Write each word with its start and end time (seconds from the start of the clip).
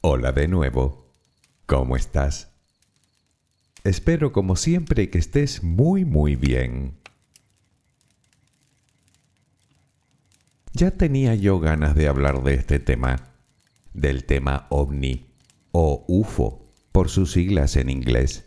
Hola 0.00 0.30
de 0.30 0.46
nuevo. 0.46 1.10
¿Cómo 1.66 1.96
estás? 1.96 2.52
Espero 3.82 4.30
como 4.30 4.54
siempre 4.54 5.10
que 5.10 5.18
estés 5.18 5.64
muy 5.64 6.04
muy 6.04 6.36
bien. 6.36 6.94
Ya 10.72 10.92
tenía 10.92 11.34
yo 11.34 11.58
ganas 11.58 11.96
de 11.96 12.06
hablar 12.06 12.44
de 12.44 12.54
este 12.54 12.78
tema, 12.78 13.34
del 13.92 14.24
tema 14.24 14.68
ovni 14.70 15.34
o 15.72 16.04
UFO 16.06 16.62
por 16.92 17.08
sus 17.08 17.32
siglas 17.32 17.74
en 17.74 17.90
inglés. 17.90 18.44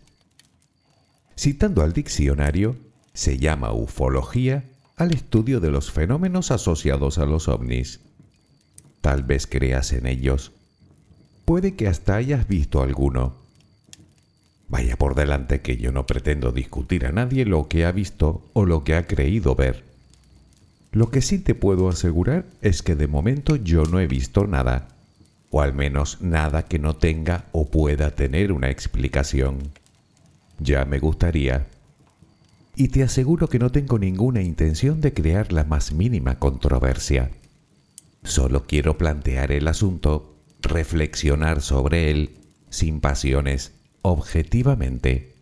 Citando 1.35 1.81
al 1.81 1.91
diccionario, 1.91 2.77
se 3.13 3.37
llama 3.37 3.73
ufología 3.73 4.69
al 4.95 5.11
estudio 5.11 5.59
de 5.59 5.69
los 5.69 5.91
fenómenos 5.91 6.49
asociados 6.49 7.17
a 7.17 7.25
los 7.25 7.49
ovnis. 7.49 7.99
Tal 9.01 9.23
vez 9.23 9.47
creas 9.47 9.91
en 9.91 10.05
ellos. 10.05 10.53
Puede 11.51 11.75
que 11.75 11.89
hasta 11.89 12.15
hayas 12.15 12.47
visto 12.47 12.81
alguno. 12.81 13.33
Vaya 14.69 14.95
por 14.95 15.15
delante 15.15 15.59
que 15.59 15.75
yo 15.75 15.91
no 15.91 16.05
pretendo 16.05 16.53
discutir 16.53 17.05
a 17.05 17.11
nadie 17.11 17.43
lo 17.43 17.67
que 17.67 17.83
ha 17.83 17.91
visto 17.91 18.49
o 18.53 18.65
lo 18.65 18.85
que 18.85 18.95
ha 18.95 19.05
creído 19.05 19.53
ver. 19.53 19.83
Lo 20.93 21.11
que 21.11 21.21
sí 21.21 21.39
te 21.39 21.53
puedo 21.53 21.89
asegurar 21.89 22.45
es 22.61 22.81
que 22.81 22.95
de 22.95 23.07
momento 23.07 23.57
yo 23.57 23.83
no 23.83 23.99
he 23.99 24.07
visto 24.07 24.47
nada, 24.47 24.87
o 25.49 25.59
al 25.59 25.73
menos 25.73 26.21
nada 26.21 26.69
que 26.69 26.79
no 26.79 26.95
tenga 26.95 27.43
o 27.51 27.69
pueda 27.69 28.11
tener 28.11 28.53
una 28.53 28.69
explicación. 28.69 29.57
Ya 30.57 30.85
me 30.85 30.99
gustaría. 30.99 31.67
Y 32.77 32.87
te 32.87 33.03
aseguro 33.03 33.49
que 33.49 33.59
no 33.59 33.73
tengo 33.73 33.99
ninguna 33.99 34.41
intención 34.41 35.01
de 35.01 35.13
crear 35.13 35.51
la 35.51 35.65
más 35.65 35.91
mínima 35.91 36.39
controversia. 36.39 37.29
Solo 38.23 38.67
quiero 38.67 38.97
plantear 38.97 39.51
el 39.51 39.67
asunto, 39.67 40.31
reflexionar 40.61 41.61
sobre 41.61 42.11
él, 42.11 42.37
sin 42.69 43.01
pasiones, 43.01 43.73
objetivamente. 44.01 45.35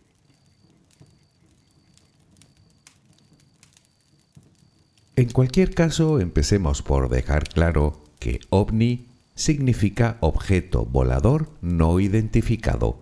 En 5.16 5.30
cualquier 5.30 5.74
caso, 5.74 6.18
empecemos 6.18 6.82
por 6.82 7.10
dejar 7.10 7.48
claro 7.48 8.02
que 8.18 8.40
ovni 8.48 9.06
significa 9.34 10.16
objeto 10.20 10.86
volador 10.86 11.50
no 11.60 12.00
identificado. 12.00 12.98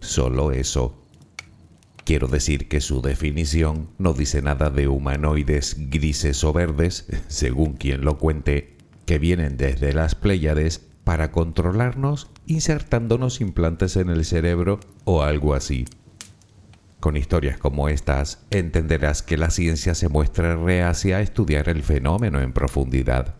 Solo 0.00 0.52
eso. 0.52 1.02
Quiero 2.04 2.26
decir 2.26 2.68
que 2.68 2.80
su 2.80 3.00
definición 3.00 3.88
no 3.98 4.12
dice 4.12 4.42
nada 4.42 4.70
de 4.70 4.88
humanoides 4.88 5.76
grises 5.90 6.42
o 6.44 6.52
verdes, 6.52 7.06
según 7.28 7.74
quien 7.74 8.04
lo 8.04 8.18
cuente, 8.18 8.76
que 9.06 9.18
vienen 9.18 9.56
desde 9.56 9.92
las 9.92 10.14
Pléyades 10.14 10.82
para 11.04 11.32
controlarnos 11.32 12.30
insertándonos 12.46 13.40
implantes 13.40 13.96
en 13.96 14.10
el 14.10 14.24
cerebro 14.24 14.80
o 15.04 15.22
algo 15.22 15.54
así. 15.54 15.86
Con 17.00 17.16
historias 17.16 17.58
como 17.58 17.88
estas, 17.88 18.44
entenderás 18.50 19.22
que 19.22 19.36
la 19.36 19.50
ciencia 19.50 19.94
se 19.96 20.08
muestra 20.08 20.54
reacia 20.54 21.16
a 21.16 21.20
estudiar 21.20 21.68
el 21.68 21.82
fenómeno 21.82 22.40
en 22.40 22.52
profundidad. 22.52 23.34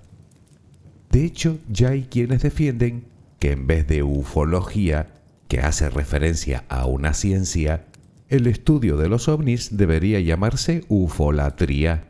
De 1.11 1.25
hecho, 1.25 1.59
ya 1.69 1.91
hay 1.91 2.05
quienes 2.05 2.43
defienden 2.43 3.05
que 3.39 3.53
en 3.53 3.67
vez 3.67 3.87
de 3.87 4.03
ufología, 4.03 5.15
que 5.47 5.61
hace 5.61 5.91
referencia 5.91 6.65
a 6.69 6.87
una 6.87 7.13
ciencia, 7.13 7.85
el 8.29 8.47
estudio 8.47 8.97
de 8.97 9.09
los 9.09 9.29
ovnis 9.29 9.77
debería 9.77 10.19
llamarse 10.19 10.85
ufolatría. 10.89 12.09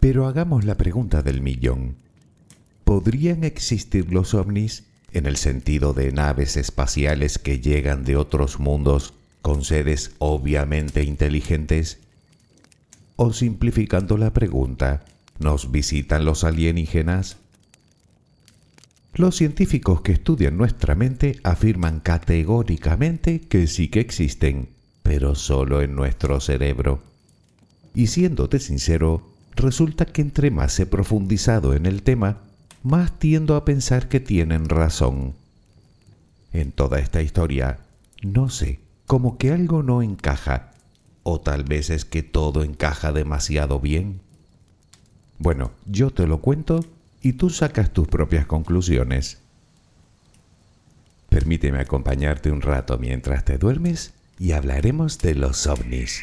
Pero 0.00 0.26
hagamos 0.26 0.64
la 0.64 0.76
pregunta 0.76 1.22
del 1.22 1.42
millón. 1.42 1.96
¿Podrían 2.84 3.44
existir 3.44 4.12
los 4.12 4.34
ovnis 4.34 4.84
en 5.12 5.26
el 5.26 5.36
sentido 5.36 5.92
de 5.92 6.12
naves 6.12 6.56
espaciales 6.56 7.38
que 7.38 7.60
llegan 7.60 8.04
de 8.04 8.16
otros 8.16 8.60
mundos 8.60 9.14
con 9.42 9.64
seres 9.64 10.12
obviamente 10.18 11.02
inteligentes? 11.02 11.98
O 13.16 13.32
simplificando 13.32 14.16
la 14.16 14.32
pregunta, 14.32 15.04
¿nos 15.38 15.70
visitan 15.72 16.24
los 16.24 16.44
alienígenas? 16.44 17.38
Los 19.14 19.36
científicos 19.36 20.02
que 20.02 20.12
estudian 20.12 20.56
nuestra 20.56 20.94
mente 20.94 21.40
afirman 21.42 21.98
categóricamente 21.98 23.40
que 23.40 23.66
sí 23.66 23.88
que 23.88 23.98
existen, 23.98 24.68
pero 25.02 25.34
solo 25.34 25.82
en 25.82 25.96
nuestro 25.96 26.38
cerebro. 26.38 27.02
Y 27.94 28.06
siéndote 28.06 28.60
sincero, 28.60 29.28
resulta 29.58 30.06
que 30.06 30.22
entre 30.22 30.50
más 30.50 30.78
he 30.80 30.86
profundizado 30.86 31.74
en 31.74 31.86
el 31.86 32.02
tema, 32.02 32.38
más 32.82 33.18
tiendo 33.18 33.56
a 33.56 33.64
pensar 33.64 34.08
que 34.08 34.20
tienen 34.20 34.68
razón. 34.68 35.34
En 36.52 36.72
toda 36.72 36.98
esta 36.98 37.20
historia, 37.20 37.80
no 38.22 38.48
sé, 38.48 38.80
como 39.06 39.36
que 39.36 39.52
algo 39.52 39.82
no 39.82 40.02
encaja, 40.02 40.72
o 41.22 41.40
tal 41.40 41.64
vez 41.64 41.90
es 41.90 42.04
que 42.04 42.22
todo 42.22 42.62
encaja 42.62 43.12
demasiado 43.12 43.80
bien. 43.80 44.20
Bueno, 45.38 45.72
yo 45.86 46.10
te 46.10 46.26
lo 46.26 46.40
cuento 46.40 46.84
y 47.20 47.34
tú 47.34 47.50
sacas 47.50 47.92
tus 47.92 48.08
propias 48.08 48.46
conclusiones. 48.46 49.38
Permíteme 51.28 51.80
acompañarte 51.80 52.50
un 52.50 52.62
rato 52.62 52.98
mientras 52.98 53.44
te 53.44 53.58
duermes 53.58 54.14
y 54.38 54.52
hablaremos 54.52 55.18
de 55.18 55.34
los 55.34 55.66
ovnis. 55.66 56.22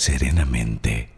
serenamente. 0.00 1.10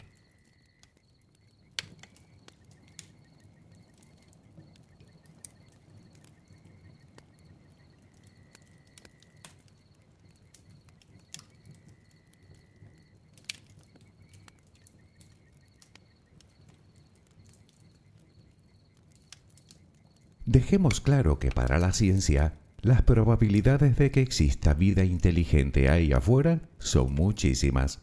Dejemos 20.44 21.00
claro 21.00 21.38
que 21.38 21.50
para 21.52 21.78
la 21.78 21.92
ciencia, 21.92 22.54
las 22.80 23.02
probabilidades 23.02 23.96
de 23.96 24.10
que 24.10 24.22
exista 24.22 24.74
vida 24.74 25.04
inteligente 25.04 25.88
ahí 25.88 26.12
afuera 26.12 26.62
son 26.80 27.14
muchísimas. 27.14 28.00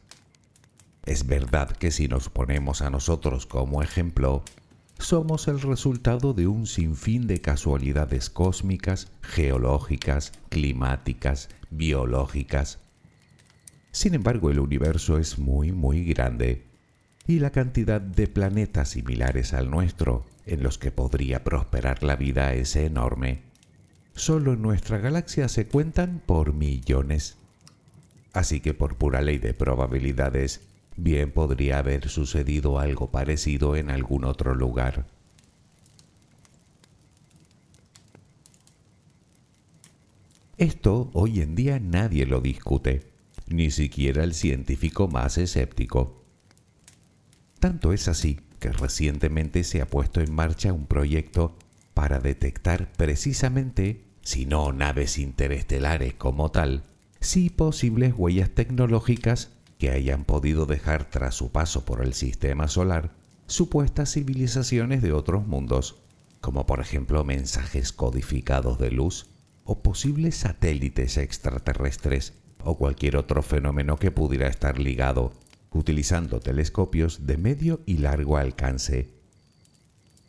Es 1.09 1.25
verdad 1.25 1.71
que 1.71 1.89
si 1.89 2.07
nos 2.07 2.29
ponemos 2.29 2.83
a 2.83 2.91
nosotros 2.91 3.47
como 3.47 3.81
ejemplo, 3.81 4.43
somos 4.99 5.47
el 5.47 5.59
resultado 5.59 6.35
de 6.35 6.45
un 6.45 6.67
sinfín 6.67 7.25
de 7.25 7.41
casualidades 7.41 8.29
cósmicas, 8.29 9.11
geológicas, 9.23 10.33
climáticas, 10.49 11.49
biológicas. 11.71 12.77
Sin 13.91 14.13
embargo, 14.13 14.51
el 14.51 14.59
universo 14.59 15.17
es 15.17 15.39
muy, 15.39 15.71
muy 15.71 16.05
grande 16.05 16.67
y 17.25 17.39
la 17.39 17.49
cantidad 17.49 18.01
de 18.01 18.27
planetas 18.27 18.89
similares 18.89 19.53
al 19.53 19.71
nuestro 19.71 20.27
en 20.45 20.61
los 20.61 20.77
que 20.77 20.91
podría 20.91 21.43
prosperar 21.43 22.03
la 22.03 22.17
vida 22.17 22.53
es 22.53 22.75
enorme. 22.75 23.41
Solo 24.13 24.53
en 24.53 24.61
nuestra 24.61 24.99
galaxia 24.99 25.47
se 25.47 25.65
cuentan 25.65 26.21
por 26.23 26.53
millones. 26.53 27.35
Así 28.31 28.59
que 28.59 28.75
por 28.75 28.95
pura 28.95 29.21
ley 29.21 29.39
de 29.39 29.55
probabilidades, 29.55 30.68
bien 31.03 31.31
podría 31.31 31.79
haber 31.79 32.09
sucedido 32.09 32.79
algo 32.79 33.11
parecido 33.11 33.75
en 33.75 33.89
algún 33.89 34.25
otro 34.25 34.55
lugar. 34.55 35.05
Esto 40.57 41.09
hoy 41.13 41.39
en 41.39 41.55
día 41.55 41.79
nadie 41.79 42.25
lo 42.25 42.41
discute, 42.41 43.09
ni 43.47 43.71
siquiera 43.71 44.23
el 44.23 44.33
científico 44.33 45.07
más 45.07 45.37
escéptico. 45.37 46.21
Tanto 47.59 47.93
es 47.93 48.07
así 48.07 48.41
que 48.59 48.71
recientemente 48.71 49.63
se 49.63 49.81
ha 49.81 49.87
puesto 49.87 50.19
en 50.19 50.33
marcha 50.33 50.73
un 50.73 50.85
proyecto 50.85 51.57
para 51.93 52.19
detectar 52.19 52.91
precisamente, 52.93 54.03
si 54.21 54.45
no 54.45 54.73
naves 54.73 55.17
interestelares 55.17 56.13
como 56.13 56.51
tal, 56.51 56.83
si 57.21 57.49
posibles 57.49 58.13
huellas 58.15 58.49
tecnológicas 58.49 59.51
que 59.79 59.89
hayan 59.89 60.25
podido 60.25 60.67
dejar 60.67 61.09
tras 61.09 61.33
su 61.33 61.51
paso 61.51 61.85
por 61.85 62.03
el 62.03 62.13
sistema 62.13 62.67
solar 62.67 63.11
supuestas 63.47 64.11
civilizaciones 64.13 65.01
de 65.01 65.13
otros 65.13 65.47
mundos, 65.47 65.95
como 66.41 66.67
por 66.67 66.81
ejemplo 66.81 67.23
mensajes 67.23 67.91
codificados 67.91 68.77
de 68.77 68.91
luz 68.91 69.27
o 69.63 69.79
posibles 69.79 70.35
satélites 70.35 71.17
extraterrestres 71.17 72.33
o 72.63 72.77
cualquier 72.77 73.15
otro 73.15 73.41
fenómeno 73.41 73.97
que 73.97 74.11
pudiera 74.11 74.47
estar 74.47 74.77
ligado 74.77 75.33
utilizando 75.71 76.39
telescopios 76.39 77.25
de 77.25 77.37
medio 77.37 77.79
y 77.85 77.97
largo 77.97 78.37
alcance. 78.37 79.09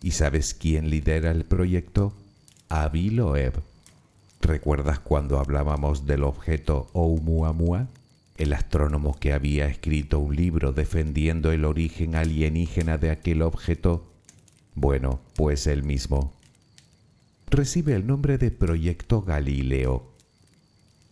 ¿Y 0.02 0.12
sabes 0.12 0.54
quién 0.54 0.90
lidera 0.90 1.30
el 1.30 1.44
proyecto? 1.44 2.12
Avi 2.68 3.10
Loeb. 3.10 3.54
¿Recuerdas 4.40 5.00
cuando 5.00 5.38
hablábamos 5.38 6.06
del 6.06 6.24
objeto 6.24 6.88
Oumuamua? 6.92 7.88
El 8.40 8.54
astrónomo 8.54 9.18
que 9.20 9.34
había 9.34 9.66
escrito 9.66 10.18
un 10.18 10.34
libro 10.34 10.72
defendiendo 10.72 11.52
el 11.52 11.66
origen 11.66 12.14
alienígena 12.14 12.96
de 12.96 13.10
aquel 13.10 13.42
objeto. 13.42 14.10
Bueno, 14.74 15.20
pues 15.36 15.66
él 15.66 15.82
mismo. 15.82 16.32
Recibe 17.50 17.94
el 17.94 18.06
nombre 18.06 18.38
de 18.38 18.50
Proyecto 18.50 19.20
Galileo. 19.20 20.14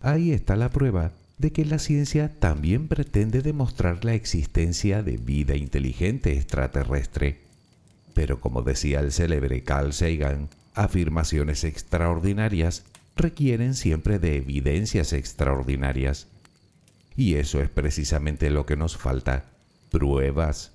Ahí 0.01 0.33
está 0.33 0.57
la 0.57 0.71
prueba 0.71 1.13
de 1.37 1.53
que 1.53 1.67
la 1.67 1.79
ciencia 1.79 2.33
también 2.41 2.89
pretende 2.89 3.43
demostrar 3.43 4.07
la 4.07 4.15
existencia 4.15 5.03
de 5.03 5.19
vida 5.19 5.55
inteligente 5.55 6.33
extraterrestre. 6.33 7.41
Pero 8.15 8.41
como 8.41 8.63
decía 8.63 9.01
el 9.01 9.13
célebre 9.13 9.63
Carl 9.65 9.93
Sagan, 9.93 10.49
afirmaciones 10.73 11.65
extraordinarias 11.65 12.85
requieren 13.17 13.75
siempre 13.75 14.19
de 14.19 14.37
evidencias 14.37 15.13
extraordinarias. 15.13 16.27
Y 17.19 17.35
eso 17.35 17.61
es 17.61 17.69
precisamente 17.69 18.49
lo 18.49 18.65
que 18.65 18.77
nos 18.77 18.97
falta, 18.97 19.47
pruebas. 19.91 20.71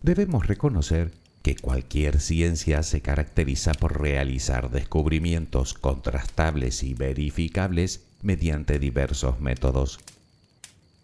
Debemos 0.00 0.46
reconocer 0.46 1.10
que 1.42 1.56
cualquier 1.56 2.20
ciencia 2.20 2.84
se 2.84 3.00
caracteriza 3.00 3.72
por 3.72 4.00
realizar 4.00 4.70
descubrimientos 4.70 5.74
contrastables 5.74 6.84
y 6.84 6.94
verificables 6.94 8.04
mediante 8.22 8.78
diversos 8.78 9.40
métodos. 9.40 9.98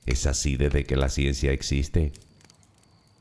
Es 0.07 0.27
así 0.27 0.57
desde 0.57 0.85
que 0.85 0.95
la 0.95 1.09
ciencia 1.09 1.51
existe. 1.51 2.13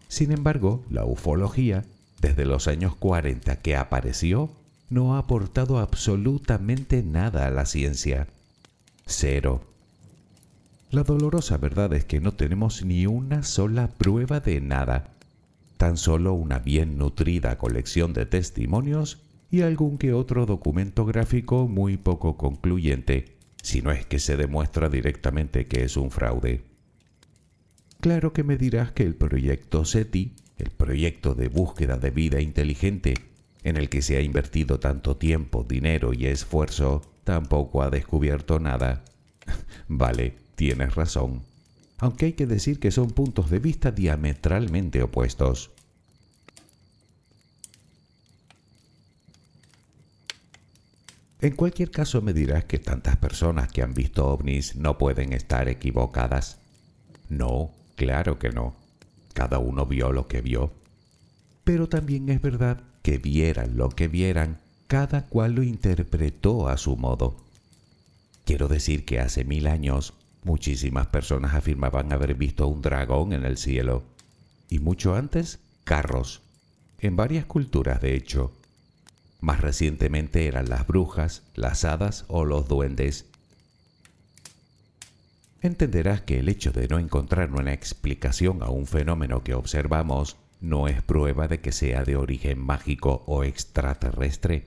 Sin 0.10 0.32
embargo, 0.32 0.86
la 0.92 1.06
ufología, 1.06 1.86
desde 2.22 2.46
los 2.46 2.68
años 2.68 2.96
40 2.96 3.56
que 3.62 3.76
apareció, 3.76 4.52
no 4.90 5.16
ha 5.16 5.20
aportado 5.20 5.80
absolutamente 5.80 7.04
nada 7.04 7.48
a 7.48 7.52
la 7.52 7.66
ciencia. 7.66 8.28
Cero. 9.06 9.62
La 10.90 11.04
dolorosa 11.04 11.58
verdad 11.58 11.94
es 11.94 12.06
que 12.06 12.22
no 12.22 12.34
tenemos 12.34 12.86
ni 12.86 13.06
una 13.06 13.44
sola 13.44 13.90
prueba 13.90 14.40
de 14.40 14.62
nada, 14.62 15.12
tan 15.76 15.98
solo 15.98 16.34
una 16.34 16.60
bien 16.60 16.98
nutrida 16.98 17.58
colección 17.58 18.14
de 18.14 18.26
testimonios 18.26 19.22
y 19.52 19.62
algún 19.62 19.98
que 19.98 20.14
otro 20.14 20.46
documento 20.46 21.06
gráfico 21.06 21.68
muy 21.68 21.98
poco 21.98 22.38
concluyente, 22.38 23.38
si 23.62 23.82
no 23.82 23.92
es 23.92 24.06
que 24.06 24.20
se 24.20 24.38
demuestra 24.38 24.90
directamente 24.90 25.68
que 25.68 25.84
es 25.84 25.98
un 25.98 26.12
fraude. 26.12 26.64
Claro 28.00 28.32
que 28.32 28.44
me 28.44 28.58
dirás 28.58 28.92
que 28.92 29.04
el 29.04 29.16
proyecto 29.16 29.84
SETI, 29.84 30.34
el 30.58 30.70
proyecto 30.70 31.36
de 31.36 31.50
búsqueda 31.50 31.98
de 31.98 32.12
vida 32.12 32.40
inteligente, 32.40 33.16
en 33.68 33.78
el 33.78 33.90
que 33.90 34.02
se 34.02 34.18
ha 34.18 34.22
invertido 34.22 34.80
tanto 34.80 35.18
tiempo, 35.18 35.66
dinero 35.68 36.14
y 36.14 36.26
esfuerzo, 36.26 37.02
tampoco 37.24 37.82
ha 37.82 37.90
descubierto 37.90 38.60
nada. 38.60 39.04
vale, 39.88 40.36
tienes 40.56 40.96
razón. 40.96 41.44
Aunque 42.00 42.28
hay 42.28 42.34
que 42.34 42.46
decir 42.46 42.80
que 42.80 42.92
son 42.92 43.12
puntos 43.12 43.50
de 43.50 43.60
vista 43.60 43.92
diametralmente 43.92 45.02
opuestos. 45.02 45.72
En 51.40 51.56
cualquier 51.56 51.92
caso 51.92 52.22
me 52.22 52.34
dirás 52.34 52.66
que 52.66 52.80
tantas 52.80 53.18
personas 53.18 53.72
que 53.72 53.84
han 53.84 53.94
visto 53.94 54.28
ovnis 54.28 54.76
no 54.76 54.98
pueden 54.98 55.34
estar 55.34 55.70
equivocadas. 55.70 56.60
No, 57.30 57.72
Claro 57.98 58.38
que 58.38 58.50
no. 58.50 58.76
Cada 59.34 59.58
uno 59.58 59.88
vio 59.88 60.12
lo 60.12 60.28
que 60.28 60.42
vio. 60.42 60.72
Pero 61.64 61.90
también 61.90 62.30
es 62.30 62.40
verdad 62.40 62.84
que 63.08 63.20
vieran 63.20 63.78
lo 63.78 63.88
que 63.88 64.10
vieran, 64.10 64.60
cada 64.88 65.28
cual 65.28 65.54
lo 65.54 65.64
interpretó 65.64 66.68
a 66.68 66.76
su 66.76 66.98
modo. 66.98 67.38
Quiero 68.44 68.68
decir 68.68 69.06
que 69.06 69.22
hace 69.22 69.46
mil 69.46 69.68
años 69.68 70.14
muchísimas 70.44 71.08
personas 71.08 71.54
afirmaban 71.54 72.12
haber 72.12 72.36
visto 72.36 72.68
un 72.68 72.82
dragón 72.82 73.32
en 73.32 73.46
el 73.46 73.56
cielo. 73.56 74.04
Y 74.70 74.80
mucho 74.80 75.16
antes, 75.16 75.60
carros. 75.86 76.42
En 77.00 77.16
varias 77.16 77.46
culturas, 77.46 78.02
de 78.02 78.14
hecho. 78.14 78.52
Más 79.40 79.62
recientemente 79.62 80.46
eran 80.46 80.68
las 80.68 80.86
brujas, 80.86 81.44
las 81.56 81.86
hadas 81.86 82.26
o 82.28 82.44
los 82.44 82.68
duendes 82.68 83.24
entenderás 85.62 86.22
que 86.22 86.40
el 86.40 86.50
hecho 86.50 86.72
de 86.72 86.88
no 86.88 87.00
encontrar 87.00 87.52
una 87.52 87.74
explicación 87.74 88.62
a 88.62 88.70
un 88.70 88.86
fenómeno 88.86 89.44
que 89.44 89.54
observamos 89.54 90.38
no 90.60 90.88
es 90.88 91.02
prueba 91.02 91.48
de 91.48 91.60
que 91.60 91.72
sea 91.72 92.04
de 92.04 92.16
origen 92.16 92.60
mágico 92.60 93.24
o 93.28 93.44
extraterrestre. 93.44 94.66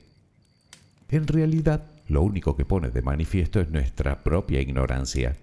En 1.08 1.26
realidad, 1.26 1.90
lo 2.08 2.22
único 2.22 2.56
que 2.56 2.64
pone 2.64 2.90
de 2.90 3.02
manifiesto 3.02 3.60
es 3.60 3.70
nuestra 3.70 4.22
propia 4.22 4.60
ignorancia. 4.60 5.36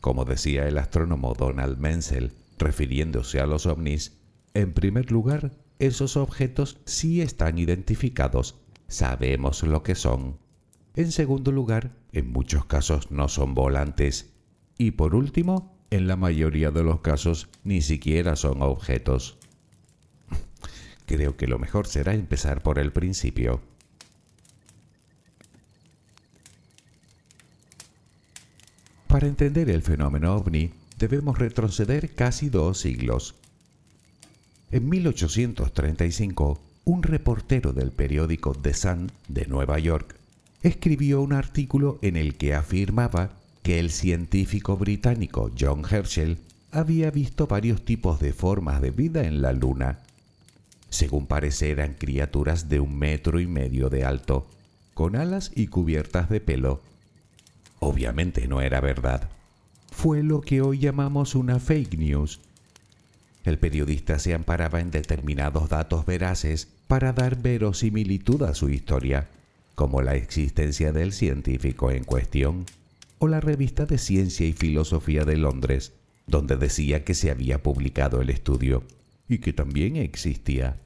Como 0.00 0.24
decía 0.24 0.66
el 0.66 0.78
astrónomo 0.78 1.34
Donald 1.34 1.78
Menzel, 1.78 2.32
refiriéndose 2.58 3.40
a 3.40 3.46
los 3.46 3.66
ovnis, 3.66 4.16
en 4.54 4.72
primer 4.72 5.10
lugar, 5.10 5.52
esos 5.78 6.16
objetos 6.16 6.78
sí 6.84 7.20
están 7.20 7.58
identificados, 7.58 8.56
sabemos 8.88 9.62
lo 9.62 9.82
que 9.82 9.94
son. 9.94 10.38
En 10.96 11.12
segundo 11.12 11.52
lugar, 11.52 11.92
en 12.12 12.32
muchos 12.32 12.64
casos 12.64 13.10
no 13.10 13.28
son 13.28 13.54
volantes 13.54 14.32
y 14.80 14.92
por 14.92 15.14
último, 15.14 15.76
en 15.90 16.06
la 16.06 16.16
mayoría 16.16 16.70
de 16.70 16.82
los 16.82 17.00
casos 17.00 17.48
ni 17.64 17.82
siquiera 17.82 18.34
son 18.34 18.62
objetos. 18.62 19.38
Creo 21.10 21.36
que 21.36 21.48
lo 21.48 21.58
mejor 21.58 21.88
será 21.88 22.14
empezar 22.14 22.62
por 22.62 22.78
el 22.78 22.92
principio. 22.92 23.60
Para 29.08 29.26
entender 29.26 29.70
el 29.70 29.82
fenómeno 29.82 30.36
ovni, 30.36 30.72
debemos 31.00 31.36
retroceder 31.36 32.14
casi 32.14 32.48
dos 32.48 32.78
siglos. 32.78 33.34
En 34.70 34.88
1835, 34.88 36.62
un 36.84 37.02
reportero 37.02 37.72
del 37.72 37.90
periódico 37.90 38.54
The 38.54 38.72
Sun 38.72 39.10
de 39.26 39.46
Nueva 39.46 39.80
York 39.80 40.14
escribió 40.62 41.22
un 41.22 41.32
artículo 41.32 41.98
en 42.02 42.16
el 42.16 42.36
que 42.36 42.54
afirmaba 42.54 43.32
que 43.64 43.80
el 43.80 43.90
científico 43.90 44.76
británico 44.76 45.50
John 45.58 45.82
Herschel 45.90 46.38
había 46.70 47.10
visto 47.10 47.48
varios 47.48 47.84
tipos 47.84 48.20
de 48.20 48.32
formas 48.32 48.80
de 48.80 48.92
vida 48.92 49.24
en 49.24 49.42
la 49.42 49.52
Luna. 49.52 50.04
Según 50.90 51.26
parece 51.26 51.70
eran 51.70 51.94
criaturas 51.94 52.68
de 52.68 52.80
un 52.80 52.98
metro 52.98 53.40
y 53.40 53.46
medio 53.46 53.88
de 53.88 54.04
alto, 54.04 54.48
con 54.92 55.16
alas 55.16 55.52
y 55.54 55.68
cubiertas 55.68 56.28
de 56.28 56.40
pelo. 56.40 56.82
Obviamente 57.78 58.46
no 58.48 58.60
era 58.60 58.80
verdad. 58.80 59.30
Fue 59.90 60.22
lo 60.22 60.40
que 60.40 60.60
hoy 60.60 60.80
llamamos 60.80 61.34
una 61.34 61.60
fake 61.60 61.96
news. 61.96 62.40
El 63.44 63.58
periodista 63.58 64.18
se 64.18 64.34
amparaba 64.34 64.80
en 64.80 64.90
determinados 64.90 65.68
datos 65.68 66.04
veraces 66.04 66.68
para 66.88 67.12
dar 67.12 67.40
verosimilitud 67.40 68.42
a 68.42 68.54
su 68.54 68.68
historia, 68.68 69.28
como 69.76 70.02
la 70.02 70.16
existencia 70.16 70.92
del 70.92 71.12
científico 71.12 71.90
en 71.90 72.04
cuestión 72.04 72.66
o 73.18 73.28
la 73.28 73.40
revista 73.40 73.86
de 73.86 73.96
Ciencia 73.96 74.46
y 74.46 74.52
Filosofía 74.52 75.24
de 75.24 75.36
Londres, 75.36 75.92
donde 76.26 76.56
decía 76.56 77.04
que 77.04 77.14
se 77.14 77.30
había 77.30 77.62
publicado 77.62 78.20
el 78.20 78.30
estudio 78.30 78.82
y 79.30 79.38
que 79.38 79.52
también 79.52 79.96
existía. 79.96 80.76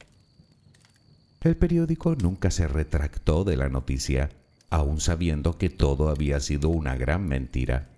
El 1.40 1.56
periódico 1.56 2.14
nunca 2.14 2.50
se 2.50 2.68
retractó 2.68 3.42
de 3.42 3.56
la 3.56 3.70
noticia, 3.70 4.28
aun 4.68 5.00
sabiendo 5.00 5.56
que 5.56 5.70
todo 5.70 6.10
había 6.10 6.40
sido 6.40 6.68
una 6.68 6.94
gran 6.94 7.26
mentira. 7.26 7.88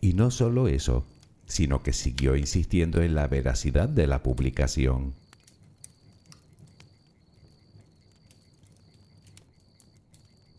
Y 0.00 0.12
no 0.12 0.30
solo 0.30 0.68
eso, 0.68 1.04
sino 1.46 1.82
que 1.82 1.92
siguió 1.92 2.36
insistiendo 2.36 3.02
en 3.02 3.16
la 3.16 3.26
veracidad 3.26 3.88
de 3.88 4.06
la 4.06 4.22
publicación. 4.22 5.12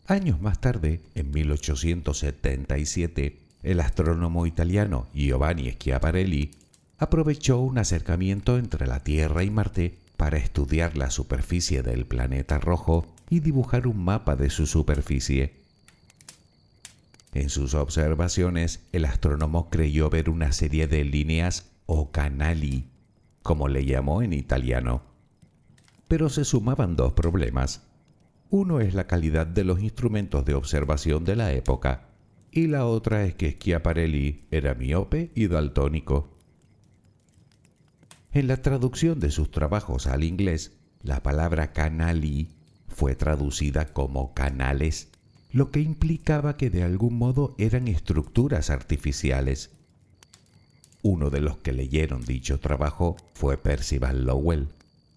Años 0.06 0.42
más 0.42 0.60
tarde, 0.60 1.00
en 1.14 1.30
1877, 1.30 3.38
el 3.62 3.80
astrónomo 3.80 4.46
italiano 4.46 5.06
Giovanni 5.14 5.72
Schiaparelli 5.72 6.50
aprovechó 6.98 7.58
un 7.58 7.78
acercamiento 7.78 8.58
entre 8.58 8.86
la 8.86 9.04
Tierra 9.04 9.44
y 9.44 9.50
Marte 9.50 9.98
para 10.16 10.38
estudiar 10.38 10.96
la 10.96 11.10
superficie 11.10 11.82
del 11.82 12.06
planeta 12.06 12.58
rojo 12.58 13.06
y 13.28 13.40
dibujar 13.40 13.86
un 13.86 14.04
mapa 14.04 14.36
de 14.36 14.50
su 14.50 14.66
superficie. 14.66 15.54
En 17.34 17.50
sus 17.50 17.74
observaciones, 17.74 18.80
el 18.92 19.04
astrónomo 19.04 19.68
creyó 19.68 20.08
ver 20.08 20.30
una 20.30 20.52
serie 20.52 20.86
de 20.86 21.04
líneas 21.04 21.70
o 21.84 22.10
canali, 22.10 22.88
como 23.42 23.68
le 23.68 23.84
llamó 23.84 24.22
en 24.22 24.32
italiano. 24.32 25.02
Pero 26.08 26.30
se 26.30 26.44
sumaban 26.44 26.96
dos 26.96 27.12
problemas. 27.12 27.82
Uno 28.48 28.80
es 28.80 28.94
la 28.94 29.06
calidad 29.06 29.46
de 29.46 29.64
los 29.64 29.80
instrumentos 29.80 30.44
de 30.44 30.54
observación 30.54 31.24
de 31.24 31.36
la 31.36 31.52
época 31.52 32.06
y 32.56 32.68
la 32.68 32.86
otra 32.86 33.24
es 33.24 33.34
que 33.34 33.52
Schiaparelli 33.52 34.46
era 34.50 34.74
miope 34.74 35.30
y 35.34 35.46
daltónico. 35.46 36.35
En 38.36 38.48
la 38.48 38.58
traducción 38.58 39.18
de 39.18 39.30
sus 39.30 39.50
trabajos 39.50 40.06
al 40.06 40.22
inglés, 40.22 40.72
la 41.02 41.22
palabra 41.22 41.72
canali 41.72 42.50
fue 42.86 43.14
traducida 43.14 43.94
como 43.94 44.34
canales, 44.34 45.08
lo 45.52 45.70
que 45.70 45.80
implicaba 45.80 46.58
que 46.58 46.68
de 46.68 46.82
algún 46.82 47.16
modo 47.16 47.54
eran 47.56 47.88
estructuras 47.88 48.68
artificiales. 48.68 49.70
Uno 51.00 51.30
de 51.30 51.40
los 51.40 51.56
que 51.56 51.72
leyeron 51.72 52.26
dicho 52.26 52.60
trabajo 52.60 53.16
fue 53.32 53.56
Percival 53.56 54.26
Lowell, 54.26 54.68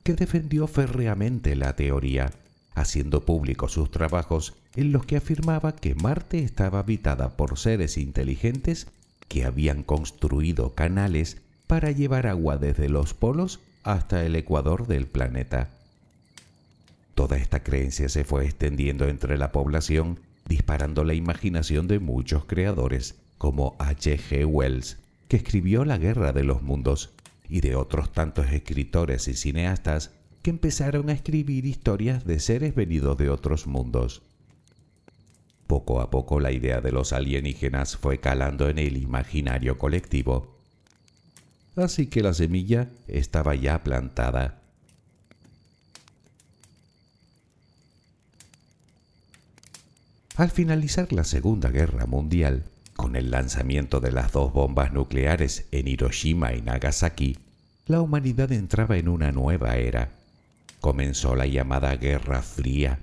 que 0.04 0.14
defendió 0.14 0.66
férreamente 0.66 1.58
la 1.58 1.76
teoría 1.76 2.32
haciendo 2.74 3.26
públicos 3.26 3.74
sus 3.74 3.92
trabajos 3.92 4.54
en 4.78 4.94
los 4.94 5.06
que 5.06 5.18
afirmaba 5.18 5.76
que 5.76 5.94
Marte 5.94 6.40
estaba 6.40 6.80
habitada 6.80 7.36
por 7.36 7.60
seres 7.60 7.98
inteligentes 7.98 8.88
que 9.28 9.44
habían 9.44 9.84
construido 9.84 10.74
canales 10.74 11.42
para 11.70 11.92
llevar 11.92 12.26
agua 12.26 12.58
desde 12.58 12.90
los 12.90 13.14
polos 13.14 13.60
hasta 13.84 14.26
el 14.26 14.36
ecuador 14.36 14.88
del 14.88 15.06
planeta. 15.06 15.70
Toda 17.14 17.38
esta 17.38 17.62
creencia 17.62 18.10
se 18.10 18.24
fue 18.24 18.46
extendiendo 18.46 19.08
entre 19.08 19.38
la 19.38 19.52
población, 19.52 20.20
disparando 20.48 21.04
la 21.04 21.14
imaginación 21.14 21.88
de 21.88 22.00
muchos 22.00 22.46
creadores, 22.46 23.20
como 23.38 23.76
H.G. 23.78 24.48
Wells, 24.48 24.98
que 25.28 25.38
escribió 25.38 25.86
La 25.86 26.00
Guerra 26.00 26.34
de 26.34 26.44
los 26.44 26.64
Mundos, 26.64 27.12
y 27.48 27.62
de 27.62 27.76
otros 27.76 28.12
tantos 28.14 28.48
escritores 28.48 29.28
y 29.28 29.36
cineastas 29.36 30.10
que 30.42 30.50
empezaron 30.50 31.12
a 31.12 31.14
escribir 31.14 31.68
historias 31.68 32.26
de 32.26 32.40
seres 32.40 32.74
venidos 32.74 33.16
de 33.20 33.30
otros 33.30 33.68
mundos. 33.68 34.24
Poco 35.68 36.02
a 36.02 36.10
poco 36.10 36.40
la 36.40 36.52
idea 36.52 36.82
de 36.82 36.92
los 36.92 37.14
alienígenas 37.14 37.96
fue 37.96 38.20
calando 38.20 38.70
en 38.70 38.80
el 38.80 38.98
imaginario 38.98 39.78
colectivo. 39.78 40.59
Así 41.80 42.08
que 42.08 42.22
la 42.22 42.34
semilla 42.34 42.90
estaba 43.08 43.56
ya 43.56 43.84
plantada. 43.84 44.60
Al 50.36 50.52
finalizar 50.52 51.12
la 51.14 51.24
Segunda 51.24 51.70
Guerra 51.70 52.06
Mundial, 52.06 52.66
con 52.96 53.16
el 53.16 53.32
lanzamiento 53.32 54.02
de 54.02 54.12
las 54.12 54.34
dos 54.34 54.52
bombas 54.52 54.92
nucleares 54.92 55.68
en 55.72 55.88
Hiroshima 55.88 56.54
y 56.54 56.62
Nagasaki, 56.62 57.38
la 57.88 58.02
humanidad 58.02 58.52
entraba 58.52 58.98
en 58.98 59.08
una 59.08 59.32
nueva 59.32 59.78
era. 59.78 60.12
Comenzó 60.82 61.36
la 61.36 61.46
llamada 61.46 61.96
Guerra 61.96 62.42
Fría. 62.42 63.00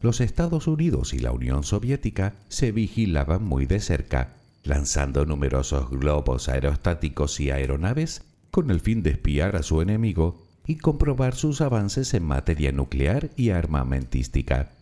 Los 0.00 0.20
Estados 0.20 0.66
Unidos 0.66 1.14
y 1.14 1.18
la 1.18 1.32
Unión 1.32 1.62
Soviética 1.62 2.34
se 2.48 2.72
vigilaban 2.72 3.44
muy 3.44 3.66
de 3.66 3.80
cerca, 3.80 4.34
lanzando 4.66 5.24
numerosos 5.24 5.90
globos 5.90 6.48
aerostáticos 6.48 7.40
y 7.40 7.50
aeronaves 7.50 8.22
con 8.50 8.70
el 8.70 8.80
fin 8.80 9.02
de 9.02 9.10
espiar 9.10 9.56
a 9.56 9.62
su 9.62 9.80
enemigo 9.80 10.42
y 10.66 10.76
comprobar 10.76 11.34
sus 11.34 11.60
avances 11.60 12.14
en 12.14 12.24
materia 12.24 12.72
nuclear 12.72 13.30
y 13.36 13.50
armamentística 13.50 14.72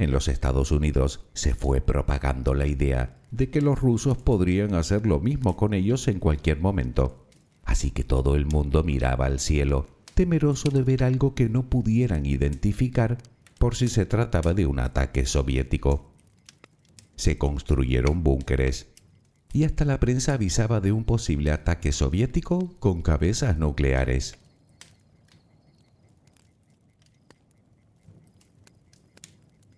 en 0.00 0.12
los 0.12 0.28
Estados 0.28 0.72
Unidos 0.72 1.20
se 1.34 1.54
fue 1.54 1.82
propagando 1.82 2.54
la 2.54 2.66
idea 2.66 3.18
de 3.30 3.50
que 3.50 3.60
los 3.60 3.78
rusos 3.78 4.16
podrían 4.16 4.74
hacer 4.74 5.06
lo 5.06 5.20
mismo 5.20 5.58
con 5.58 5.74
ellos 5.74 6.08
en 6.08 6.18
cualquier 6.18 6.58
momento. 6.58 7.26
Así 7.64 7.90
que 7.90 8.02
todo 8.02 8.34
el 8.34 8.46
mundo 8.46 8.82
miraba 8.82 9.26
al 9.26 9.38
cielo, 9.40 9.88
temeroso 10.14 10.70
de 10.70 10.82
ver 10.82 11.04
algo 11.04 11.34
que 11.34 11.50
no 11.50 11.68
pudieran 11.68 12.24
identificar 12.24 13.18
por 13.58 13.74
si 13.74 13.88
se 13.88 14.06
trataba 14.06 14.54
de 14.54 14.64
un 14.64 14.80
ataque 14.80 15.26
soviético. 15.26 16.09
Se 17.20 17.36
construyeron 17.36 18.24
búnkeres 18.24 18.86
y 19.52 19.64
hasta 19.64 19.84
la 19.84 20.00
prensa 20.00 20.32
avisaba 20.32 20.80
de 20.80 20.90
un 20.90 21.04
posible 21.04 21.50
ataque 21.50 21.92
soviético 21.92 22.74
con 22.78 23.02
cabezas 23.02 23.58
nucleares. 23.58 24.38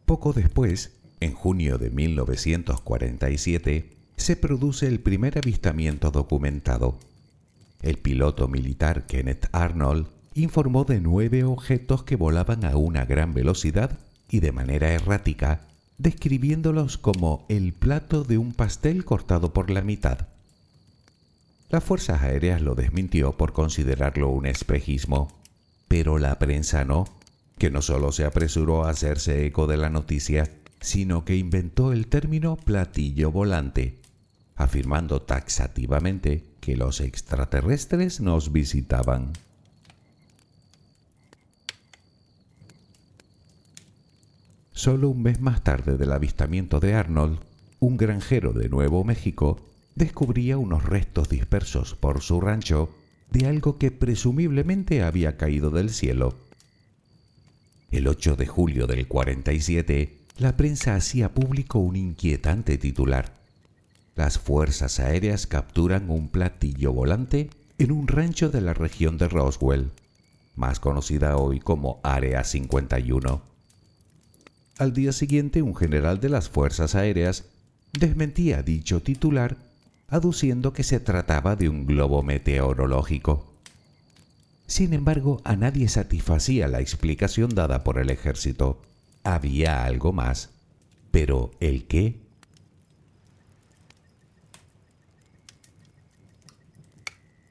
Poco 0.04 0.32
después, 0.32 0.92
en 1.18 1.32
junio 1.32 1.78
de 1.78 1.90
1947, 1.90 3.90
se 4.16 4.36
produce 4.36 4.86
el 4.86 5.00
primer 5.00 5.36
avistamiento 5.36 6.12
documentado. 6.12 7.00
El 7.80 7.98
piloto 7.98 8.46
militar 8.46 9.08
Kenneth 9.08 9.48
Arnold 9.50 10.06
informó 10.34 10.84
de 10.84 11.00
nueve 11.00 11.42
objetos 11.42 12.04
que 12.04 12.14
volaban 12.14 12.64
a 12.64 12.76
una 12.76 13.04
gran 13.04 13.34
velocidad 13.34 13.98
y 14.30 14.38
de 14.38 14.52
manera 14.52 14.92
errática, 14.92 15.71
describiéndolos 16.02 16.98
como 16.98 17.46
el 17.48 17.72
plato 17.72 18.24
de 18.24 18.38
un 18.38 18.52
pastel 18.52 19.04
cortado 19.04 19.52
por 19.52 19.70
la 19.70 19.82
mitad. 19.82 20.26
Las 21.70 21.84
fuerzas 21.84 22.22
aéreas 22.22 22.60
lo 22.60 22.74
desmintió 22.74 23.32
por 23.32 23.52
considerarlo 23.52 24.28
un 24.28 24.46
espejismo, 24.46 25.28
pero 25.88 26.18
la 26.18 26.38
prensa 26.38 26.84
no 26.84 27.06
que 27.58 27.70
no 27.70 27.80
solo 27.80 28.10
se 28.10 28.24
apresuró 28.24 28.84
a 28.84 28.90
hacerse 28.90 29.46
eco 29.46 29.68
de 29.68 29.76
la 29.76 29.88
noticia, 29.88 30.50
sino 30.80 31.24
que 31.24 31.36
inventó 31.36 31.92
el 31.92 32.08
término 32.08 32.56
platillo 32.56 33.30
volante, 33.30 34.00
afirmando 34.56 35.22
taxativamente 35.22 36.42
que 36.60 36.76
los 36.76 37.00
extraterrestres 37.00 38.20
nos 38.20 38.50
visitaban. 38.50 39.32
Solo 44.72 45.10
un 45.10 45.22
mes 45.22 45.40
más 45.40 45.62
tarde 45.62 45.96
del 45.96 46.12
avistamiento 46.12 46.80
de 46.80 46.94
Arnold, 46.94 47.40
un 47.80 47.96
granjero 47.96 48.52
de 48.52 48.68
Nuevo 48.68 49.04
México 49.04 49.60
descubría 49.94 50.58
unos 50.58 50.84
restos 50.84 51.28
dispersos 51.28 51.94
por 51.94 52.22
su 52.22 52.40
rancho 52.40 52.90
de 53.30 53.46
algo 53.46 53.78
que 53.78 53.90
presumiblemente 53.90 55.02
había 55.02 55.36
caído 55.36 55.70
del 55.70 55.90
cielo 55.90 56.34
el 57.92 58.08
8 58.08 58.36
de 58.36 58.46
julio 58.46 58.86
del 58.86 59.06
47, 59.06 60.16
la 60.38 60.56
prensa 60.56 60.94
hacía 60.94 61.34
público 61.34 61.78
un 61.78 61.96
inquietante 61.96 62.78
titular. 62.78 63.34
Las 64.16 64.38
fuerzas 64.38 64.98
aéreas 64.98 65.46
capturan 65.46 66.08
un 66.08 66.28
platillo 66.28 66.94
volante 66.94 67.50
en 67.78 67.92
un 67.92 68.08
rancho 68.08 68.48
de 68.48 68.62
la 68.62 68.72
región 68.72 69.18
de 69.18 69.28
Roswell, 69.28 69.90
más 70.56 70.80
conocida 70.80 71.36
hoy 71.36 71.60
como 71.60 72.00
Área 72.02 72.44
51. 72.44 73.51
Al 74.78 74.92
día 74.92 75.12
siguiente, 75.12 75.62
un 75.62 75.76
general 75.76 76.20
de 76.20 76.28
las 76.28 76.48
Fuerzas 76.48 76.94
Aéreas 76.94 77.44
desmentía 77.92 78.62
dicho 78.62 79.02
titular, 79.02 79.56
aduciendo 80.08 80.72
que 80.72 80.82
se 80.82 80.98
trataba 81.00 81.56
de 81.56 81.68
un 81.68 81.86
globo 81.86 82.22
meteorológico. 82.22 83.52
Sin 84.66 84.94
embargo, 84.94 85.40
a 85.44 85.56
nadie 85.56 85.88
satisfacía 85.88 86.68
la 86.68 86.80
explicación 86.80 87.54
dada 87.54 87.84
por 87.84 87.98
el 87.98 88.10
ejército. 88.10 88.80
Había 89.22 89.84
algo 89.84 90.12
más. 90.12 90.50
Pero 91.10 91.50
¿el 91.60 91.84
qué? 91.86 92.16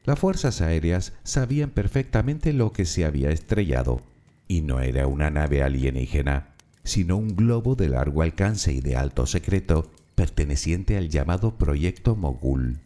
Las 0.03 0.17
fuerzas 0.17 0.61
aéreas 0.61 1.13
sabían 1.23 1.69
perfectamente 1.69 2.53
lo 2.53 2.73
que 2.73 2.85
se 2.85 3.05
había 3.05 3.29
estrellado, 3.29 4.01
y 4.47 4.61
no 4.61 4.79
era 4.81 5.05
una 5.05 5.29
nave 5.29 5.61
alienígena, 5.61 6.50
sino 6.83 7.17
un 7.17 7.35
globo 7.35 7.75
de 7.75 7.89
largo 7.89 8.21
alcance 8.21 8.73
y 8.73 8.81
de 8.81 8.95
alto 8.95 9.25
secreto 9.25 9.91
perteneciente 10.15 10.97
al 10.97 11.09
llamado 11.09 11.57
Proyecto 11.57 12.15
Mogul 12.15 12.79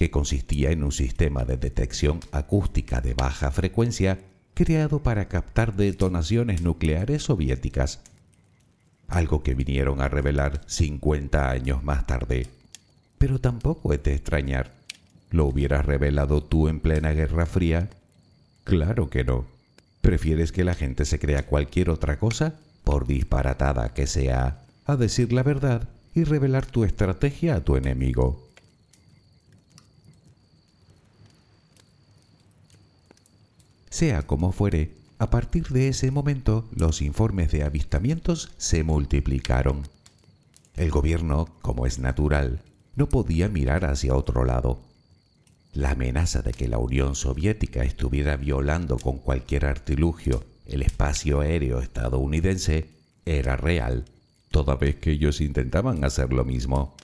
que 0.00 0.10
consistía 0.10 0.70
en 0.70 0.82
un 0.82 0.92
sistema 0.92 1.44
de 1.44 1.58
detección 1.58 2.20
acústica 2.32 3.02
de 3.02 3.12
baja 3.12 3.50
frecuencia 3.50 4.18
creado 4.54 5.02
para 5.02 5.28
captar 5.28 5.76
detonaciones 5.76 6.62
nucleares 6.62 7.24
soviéticas, 7.24 8.00
algo 9.08 9.42
que 9.42 9.52
vinieron 9.52 10.00
a 10.00 10.08
revelar 10.08 10.62
50 10.66 11.50
años 11.50 11.84
más 11.84 12.06
tarde. 12.06 12.46
Pero 13.18 13.40
tampoco 13.40 13.92
es 13.92 14.02
de 14.02 14.14
extrañar. 14.14 14.72
¿Lo 15.30 15.44
hubieras 15.44 15.84
revelado 15.84 16.42
tú 16.42 16.68
en 16.68 16.80
plena 16.80 17.12
Guerra 17.12 17.44
Fría? 17.44 17.90
Claro 18.64 19.10
que 19.10 19.22
no. 19.22 19.44
¿Prefieres 20.00 20.50
que 20.50 20.64
la 20.64 20.72
gente 20.74 21.04
se 21.04 21.18
crea 21.18 21.44
cualquier 21.44 21.90
otra 21.90 22.18
cosa, 22.18 22.54
por 22.90 23.06
disparatada 23.06 23.94
que 23.94 24.08
sea, 24.08 24.64
a 24.84 24.96
decir 24.96 25.32
la 25.32 25.44
verdad 25.44 25.88
y 26.12 26.24
revelar 26.24 26.66
tu 26.66 26.82
estrategia 26.82 27.54
a 27.54 27.60
tu 27.60 27.76
enemigo? 27.76 28.48
Sea 33.90 34.26
como 34.26 34.50
fuere, 34.50 34.90
a 35.20 35.30
partir 35.30 35.68
de 35.68 35.86
ese 35.86 36.10
momento 36.10 36.68
los 36.74 37.00
informes 37.00 37.52
de 37.52 37.62
avistamientos 37.62 38.50
se 38.56 38.82
multiplicaron. 38.82 39.86
El 40.74 40.90
gobierno, 40.90 41.46
como 41.62 41.86
es 41.86 42.00
natural, 42.00 42.60
no 42.96 43.08
podía 43.08 43.48
mirar 43.48 43.84
hacia 43.84 44.16
otro 44.16 44.44
lado. 44.44 44.80
La 45.74 45.92
amenaza 45.92 46.42
de 46.42 46.50
que 46.50 46.66
la 46.66 46.78
Unión 46.78 47.14
Soviética 47.14 47.84
estuviera 47.84 48.36
violando 48.36 48.98
con 48.98 49.18
cualquier 49.18 49.66
artilugio 49.66 50.42
el 50.70 50.82
espacio 50.82 51.40
aéreo 51.40 51.80
estadounidense 51.80 52.86
era 53.26 53.56
real, 53.56 54.04
toda 54.50 54.76
vez 54.76 54.96
que 54.96 55.12
ellos 55.12 55.40
intentaban 55.40 56.04
hacer 56.04 56.32
lo 56.32 56.44
mismo. 56.44 56.94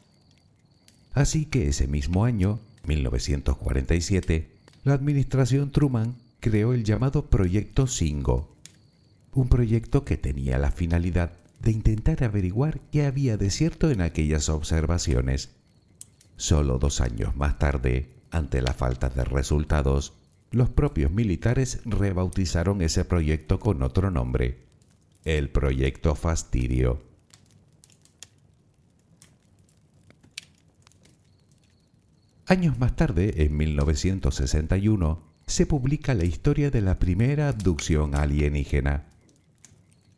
Así 1.13 1.47
que 1.47 1.69
ese 1.69 1.87
mismo 1.87 2.25
año, 2.25 2.61
1947, 2.85 4.51
la 4.85 4.95
administración 4.95 5.73
Truman 5.73 6.15
creó 6.41 6.73
el 6.73 6.85
llamado 6.85 7.27
Proyecto 7.27 7.87
Singo, 7.87 8.55
un 9.33 9.49
proyecto 9.49 10.05
que 10.05 10.17
tenía 10.17 10.59
la 10.59 10.71
finalidad 10.71 11.33
de 11.61 11.73
intentar 11.73 12.23
averiguar 12.23 12.81
qué 12.93 13.05
había 13.05 13.37
de 13.37 13.51
cierto 13.51 13.91
en 13.91 14.01
aquellas 14.01 14.49
observaciones. 14.49 15.51
Solo 16.37 16.79
dos 16.79 17.01
años 17.01 17.35
más 17.35 17.59
tarde, 17.59 18.11
ante 18.31 18.61
la 18.63 18.75
falta 18.75 19.09
de 19.09 19.25
resultados, 19.25 20.13
los 20.51 20.71
propios 20.71 21.11
militares 21.11 21.81
rebautizaron 21.85 22.83
ese 22.83 23.05
proyecto 23.05 23.59
con 23.61 23.83
otro 23.83 24.11
nombre, 24.11 24.59
el 25.25 25.51
Proyecto 25.51 26.15
Fastidio. 26.15 27.03
Años 32.47 32.79
más 32.79 32.95
tarde, 32.95 33.43
en 33.43 33.57
1961, 33.57 35.21
se 35.49 35.67
publica 35.67 36.15
la 36.15 36.25
historia 36.25 36.71
de 36.71 36.81
la 36.81 36.99
primera 37.01 37.49
abducción 37.49 38.15
alienígena. 38.15 39.05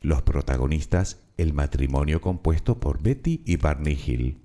Los 0.03 0.23
protagonistas, 0.23 1.21
el 1.39 1.55
matrimonio 1.55 2.21
compuesto 2.21 2.79
por 2.79 3.03
Betty 3.03 3.43
y 3.47 3.57
Barney 3.57 3.99
Hill. 4.07 4.39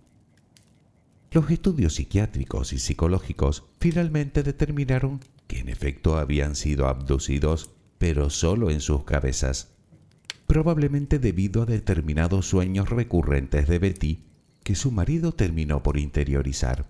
Los 1.32 1.50
estudios 1.52 1.96
psiquiátricos 1.96 2.72
y 2.74 2.80
psicológicos 2.80 3.66
finalmente 3.80 4.44
determinaron 4.44 5.20
en 5.58 5.70
efecto 5.70 6.18
habían 6.18 6.56
sido 6.56 6.88
abducidos, 6.88 7.72
pero 7.98 8.30
solo 8.30 8.70
en 8.70 8.82
sus 8.82 9.04
cabezas, 9.04 9.74
probablemente 10.48 11.20
debido 11.20 11.64
a 11.64 11.66
determinados 11.66 12.48
sueños 12.48 12.90
recurrentes 12.90 13.68
de 13.68 13.80
Betty 13.80 14.24
que 14.64 14.76
su 14.76 14.92
marido 14.92 15.34
terminó 15.34 15.84
por 15.84 15.98
interiorizar. 15.98 16.86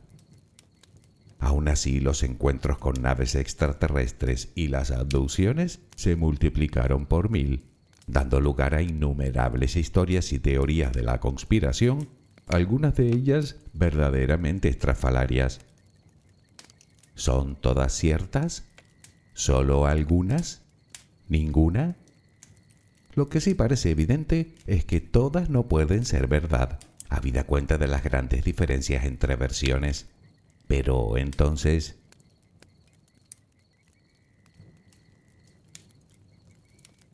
Aún 1.40 1.68
así, 1.68 2.00
los 2.00 2.24
encuentros 2.24 2.78
con 2.78 3.02
naves 3.02 3.36
extraterrestres 3.36 4.52
y 4.56 4.70
las 4.70 4.92
abducciones 4.92 5.82
se 5.96 6.16
multiplicaron 6.16 7.06
por 7.06 7.30
mil, 7.30 7.66
dando 8.08 8.40
lugar 8.40 8.76
a 8.76 8.82
innumerables 8.82 9.76
historias 9.76 10.32
y 10.32 10.40
teorías 10.40 10.94
de 10.94 11.04
la 11.04 11.20
conspiración 11.20 12.08
algunas 12.48 12.96
de 12.96 13.08
ellas 13.08 13.58
verdaderamente 13.74 14.70
estrafalarias. 14.70 15.62
¿Son 17.16 17.56
todas 17.56 17.94
ciertas? 17.94 18.64
¿Solo 19.34 19.86
algunas? 19.86 20.62
¿Ninguna? 21.30 21.96
Lo 23.16 23.30
que 23.30 23.42
sí 23.42 23.54
parece 23.54 23.92
evidente 23.92 24.56
es 24.66 24.86
que 24.86 25.00
todas 25.00 25.50
no 25.50 25.68
pueden 25.68 26.06
ser 26.06 26.28
verdad, 26.28 26.80
habida 27.10 27.44
cuenta 27.44 27.78
de 27.78 27.88
las 27.88 28.04
grandes 28.04 28.44
diferencias 28.44 29.06
entre 29.06 29.36
versiones. 29.36 30.08
Pero 30.68 31.18
entonces... 31.18 31.96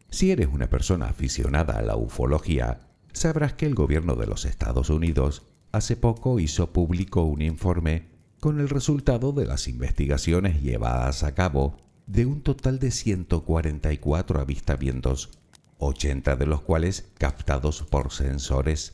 Si 0.10 0.32
eres 0.32 0.48
una 0.48 0.70
persona 0.70 1.08
aficionada 1.08 1.78
a 1.78 1.82
la 1.82 1.96
ufología, 1.96 2.82
sabrás 3.14 3.54
que 3.54 3.66
el 3.66 3.76
gobierno 3.76 4.16
de 4.16 4.28
los 4.28 4.46
Estados 4.46 4.90
Unidos 4.90 5.44
hace 5.72 5.96
poco 5.96 6.40
hizo 6.40 6.74
público 6.74 7.24
un 7.24 7.42
informe 7.42 8.19
con 8.40 8.60
el 8.60 8.70
resultado 8.70 9.32
de 9.34 9.46
las 9.46 9.68
investigaciones 9.68 10.62
llevadas 10.62 11.24
a 11.24 11.36
cabo 11.36 11.78
de 12.08 12.26
un 12.26 12.42
total 12.42 12.80
de 12.80 12.92
144 12.92 14.40
avistamientos, 14.40 15.30
80 15.78 16.36
de 16.36 16.46
los 16.46 16.62
cuales 16.62 17.06
captados 17.18 17.84
por 17.84 18.12
sensores. 18.12 18.94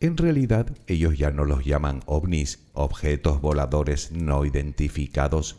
En 0.00 0.16
realidad, 0.16 0.76
ellos 0.86 1.18
ya 1.18 1.30
no 1.30 1.44
los 1.44 1.64
llaman 1.64 2.02
ovnis, 2.06 2.60
objetos 2.72 3.40
voladores 3.40 4.12
no 4.12 4.44
identificados, 4.44 5.56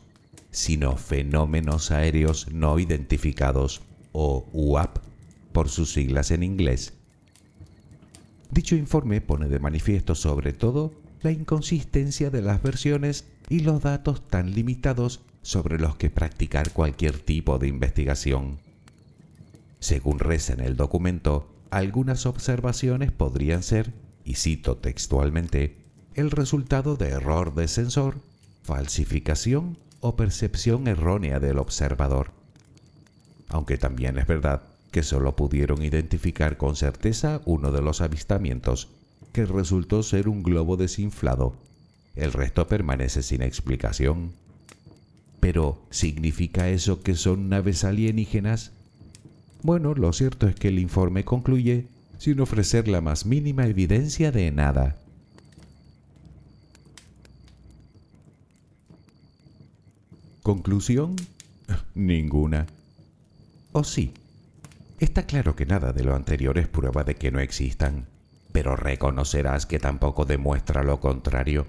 sino 0.51 0.97
fenómenos 0.97 1.91
aéreos 1.91 2.51
no 2.51 2.79
identificados, 2.79 3.81
o 4.13 4.47
UAP, 4.53 4.99
por 5.51 5.67
sus 5.69 5.91
siglas 5.91 6.31
en 6.31 6.43
inglés. 6.43 6.93
Dicho 8.49 8.75
informe 8.75 9.19
pone 9.19 9.49
de 9.49 9.59
manifiesto 9.59 10.15
sobre 10.15 10.53
todo 10.53 11.04
la 11.25 11.31
inconsistencia 11.31 12.29
de 12.29 12.43
las 12.43 12.61
versiones 12.61 13.25
y 13.49 13.61
los 13.61 13.81
datos 13.81 14.25
tan 14.27 14.53
limitados 14.53 15.21
sobre 15.41 15.79
los 15.79 15.95
que 15.95 16.11
practicar 16.11 16.71
cualquier 16.71 17.17
tipo 17.17 17.57
de 17.57 17.67
investigación. 17.67 18.59
Según 19.79 20.19
reza 20.19 20.53
en 20.53 20.59
el 20.59 20.77
documento, 20.77 21.51
algunas 21.71 22.27
observaciones 22.27 23.11
podrían 23.11 23.63
ser, 23.63 23.91
y 24.23 24.35
cito 24.35 24.77
textualmente, 24.77 25.77
el 26.13 26.29
resultado 26.29 26.95
de 26.95 27.09
error 27.09 27.55
de 27.55 27.67
sensor, 27.67 28.19
falsificación 28.63 29.79
o 30.01 30.15
percepción 30.15 30.87
errónea 30.87 31.39
del 31.39 31.57
observador. 31.57 32.31
Aunque 33.49 33.77
también 33.77 34.19
es 34.19 34.27
verdad 34.27 34.61
que 34.91 35.01
solo 35.01 35.35
pudieron 35.35 35.81
identificar 35.83 36.57
con 36.57 36.75
certeza 36.75 37.41
uno 37.45 37.71
de 37.71 37.81
los 37.81 38.01
avistamientos, 38.01 38.89
que 39.35 39.45
resultó 39.45 40.01
ser 40.01 40.29
un 40.29 40.43
globo 40.43 40.77
desinflado. 40.77 41.57
El 42.15 42.31
resto 42.31 42.69
permanece 42.69 43.21
sin 43.21 43.41
explicación. 43.41 44.31
Pero, 45.41 45.77
¿significa 45.89 46.69
eso 46.69 47.03
que 47.03 47.15
son 47.15 47.49
naves 47.49 47.83
alienígenas? 47.83 48.71
Bueno, 49.61 49.93
lo 49.93 50.13
cierto 50.13 50.47
es 50.47 50.55
que 50.55 50.69
el 50.69 50.79
informe 50.79 51.25
concluye 51.25 51.85
sin 52.17 52.39
ofrecer 52.39 52.87
la 52.87 53.01
más 53.01 53.25
mínima 53.25 53.67
evidencia 53.67 54.31
de 54.31 54.51
nada. 54.51 54.95
¿Conclusión? 60.43 61.17
Ninguna. 61.93 62.67
¿O 63.73 63.83
sí? 63.83 64.13
Está 65.01 65.25
claro 65.25 65.57
que 65.57 65.65
nada 65.65 65.91
de 65.91 66.05
lo 66.05 66.15
anterior 66.15 66.57
es 66.57 66.69
prueba 66.69 67.03
de 67.03 67.15
que 67.15 67.31
no 67.31 67.41
existan, 67.41 68.07
pero 68.55 68.77
reconocerás 68.77 69.65
que 69.65 69.79
tampoco 69.79 70.23
demuestra 70.23 70.81
lo 70.81 71.01
contrario. 71.01 71.67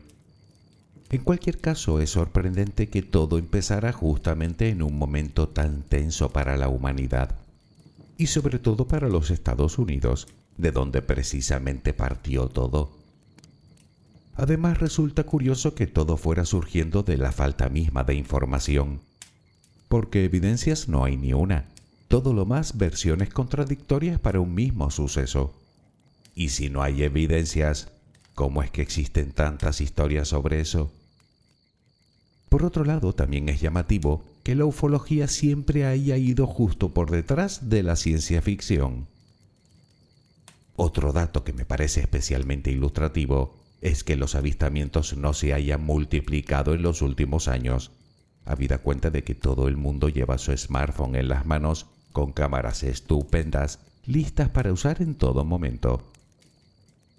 En 1.11 1.21
cualquier 1.25 1.59
caso, 1.59 2.01
es 2.01 2.11
sorprendente 2.11 2.89
que 2.89 3.03
todo 3.03 3.39
empezara 3.39 3.93
justamente 3.93 4.69
en 4.69 4.83
un 4.83 4.97
momento 4.97 5.49
tan 5.49 5.83
tenso 5.83 6.31
para 6.31 6.57
la 6.57 6.69
humanidad, 6.69 7.35
y 8.17 8.29
sobre 8.29 8.61
todo 8.61 8.87
para 8.87 9.09
los 9.09 9.33
Estados 9.33 9.81
Unidos, 9.81 10.29
de 10.59 10.71
donde 10.71 11.03
precisamente 11.03 11.93
partió 11.93 12.47
todo. 12.47 12.93
Además 14.37 14.79
resulta 14.79 15.25
curioso 15.25 15.75
que 15.75 15.89
todo 15.89 16.17
fuera 16.17 16.45
surgiendo 16.45 17.03
de 17.03 17.17
la 17.17 17.33
falta 17.33 17.69
misma 17.69 18.05
de 18.05 18.15
información, 18.15 19.01
porque 19.89 20.25
evidencias 20.25 20.87
no 20.87 21.03
hay 21.03 21.17
ni 21.17 21.33
una 21.33 21.65
todo 22.07 22.33
lo 22.33 22.47
más 22.47 22.79
versiones 22.79 23.31
contradictorias 23.31 24.21
para 24.21 24.39
un 24.39 24.55
mismo 24.55 24.89
suceso. 24.93 25.66
Y 26.37 26.51
si 26.51 26.69
no 26.69 26.83
hay 26.83 27.03
evidencias, 27.03 27.89
¿cómo 28.35 28.63
es 28.63 28.71
que 28.71 28.83
existen 28.83 29.33
tantas 29.33 29.81
historias 29.81 30.29
sobre 30.29 30.61
eso? 30.61 30.93
Por 32.51 32.63
otro 32.63 32.85
lado, 32.85 33.15
también 33.15 33.49
es 33.49 33.63
llamativo 33.63 34.23
que 34.43 34.55
la 34.55 34.67
ufología 34.67 35.29
siempre 35.29 35.87
haya 35.87 36.19
ido 36.19 36.47
justo 36.47 36.93
por 36.93 37.11
detrás 37.11 37.71
de 37.71 37.83
la 37.83 37.97
ciencia 37.97 38.43
ficción. 38.43 39.09
Otro 40.77 41.15
dato 41.15 41.43
que 41.43 41.55
me 41.55 41.65
parece 41.65 42.01
especialmente 42.01 42.71
ilustrativo 42.71 43.57
es 43.81 44.05
que 44.05 44.15
los 44.15 44.35
avistamientos 44.35 45.17
no 45.17 45.33
se 45.33 45.55
hayan 45.55 45.83
multiplicado 45.83 46.75
en 46.75 46.83
los 46.83 47.01
últimos 47.01 47.49
años, 47.49 47.93
habida 48.45 48.77
cuenta 48.79 49.09
de 49.11 49.25
que 49.25 49.35
todo 49.35 49.69
el 49.69 49.79
mundo 49.79 50.11
lleva 50.11 50.37
su 50.37 50.55
smartphone 50.55 51.17
en 51.17 51.29
las 51.29 51.47
manos 51.47 51.87
con 52.13 52.33
cámaras 52.33 52.83
estupendas 52.83 53.79
listas 54.05 54.51
para 54.51 54.71
usar 54.71 55.01
en 55.01 55.15
todo 55.15 55.43
momento. 55.43 56.13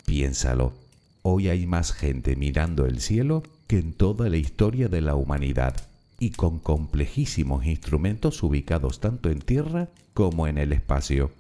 Piénsalo, 0.08 0.74
hoy 1.22 1.50
hay 1.50 1.68
más 1.68 1.92
gente 1.92 2.38
mirando 2.38 2.86
el 2.86 3.02
cielo 3.02 3.44
que 3.68 3.78
en 3.78 3.92
toda 3.92 4.30
la 4.30 4.38
historia 4.38 4.88
de 4.88 5.02
la 5.02 5.16
humanidad 5.16 5.76
y 6.18 6.30
con 6.30 6.60
complejísimos 6.60 7.66
instrumentos 7.66 8.42
ubicados 8.42 9.02
tanto 9.02 9.30
en 9.30 9.40
tierra 9.40 9.90
como 10.14 10.48
en 10.48 10.60
el 10.60 10.72
espacio. 10.72 11.34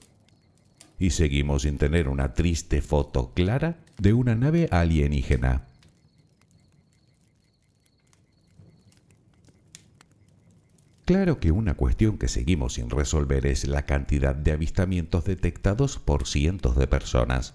Y 1.00 1.12
seguimos 1.12 1.62
sin 1.62 1.78
tener 1.78 2.10
una 2.10 2.34
triste 2.34 2.82
foto 2.82 3.32
clara 3.34 3.78
de 4.00 4.12
una 4.12 4.36
nave 4.36 4.68
alienígena. 4.70 5.66
Claro 11.06 11.40
que 11.40 11.52
una 11.52 11.76
cuestión 11.76 12.18
que 12.18 12.28
seguimos 12.28 12.74
sin 12.74 12.90
resolver 12.90 13.46
es 13.46 13.66
la 13.66 13.86
cantidad 13.86 14.36
de 14.36 14.52
avistamientos 14.52 15.24
detectados 15.24 16.00
por 16.00 16.28
cientos 16.28 16.76
de 16.76 16.88
personas. 16.88 17.54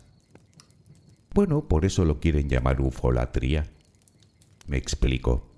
Bueno, 1.35 1.63
por 1.67 1.85
eso 1.85 2.05
lo 2.05 2.21
quieren 2.21 2.49
llamar 2.49 2.81
ufolatría. 2.81 3.67
Me 4.67 4.77
explico. 4.77 5.49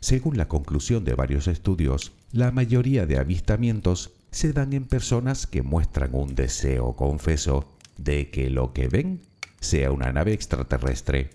Según 0.00 0.36
la 0.36 0.48
conclusión 0.48 1.04
de 1.04 1.14
varios 1.14 1.48
estudios, 1.48 2.12
la 2.32 2.50
mayoría 2.50 3.06
de 3.06 3.18
avistamientos 3.18 4.12
se 4.30 4.52
dan 4.52 4.74
en 4.74 4.84
personas 4.84 5.46
que 5.46 5.62
muestran 5.62 6.10
un 6.12 6.34
deseo 6.34 6.94
confeso 6.96 7.72
de 7.96 8.30
que 8.30 8.50
lo 8.50 8.72
que 8.74 8.88
ven 8.88 9.22
sea 9.60 9.90
una 9.90 10.12
nave 10.12 10.34
extraterrestre. 10.34 11.30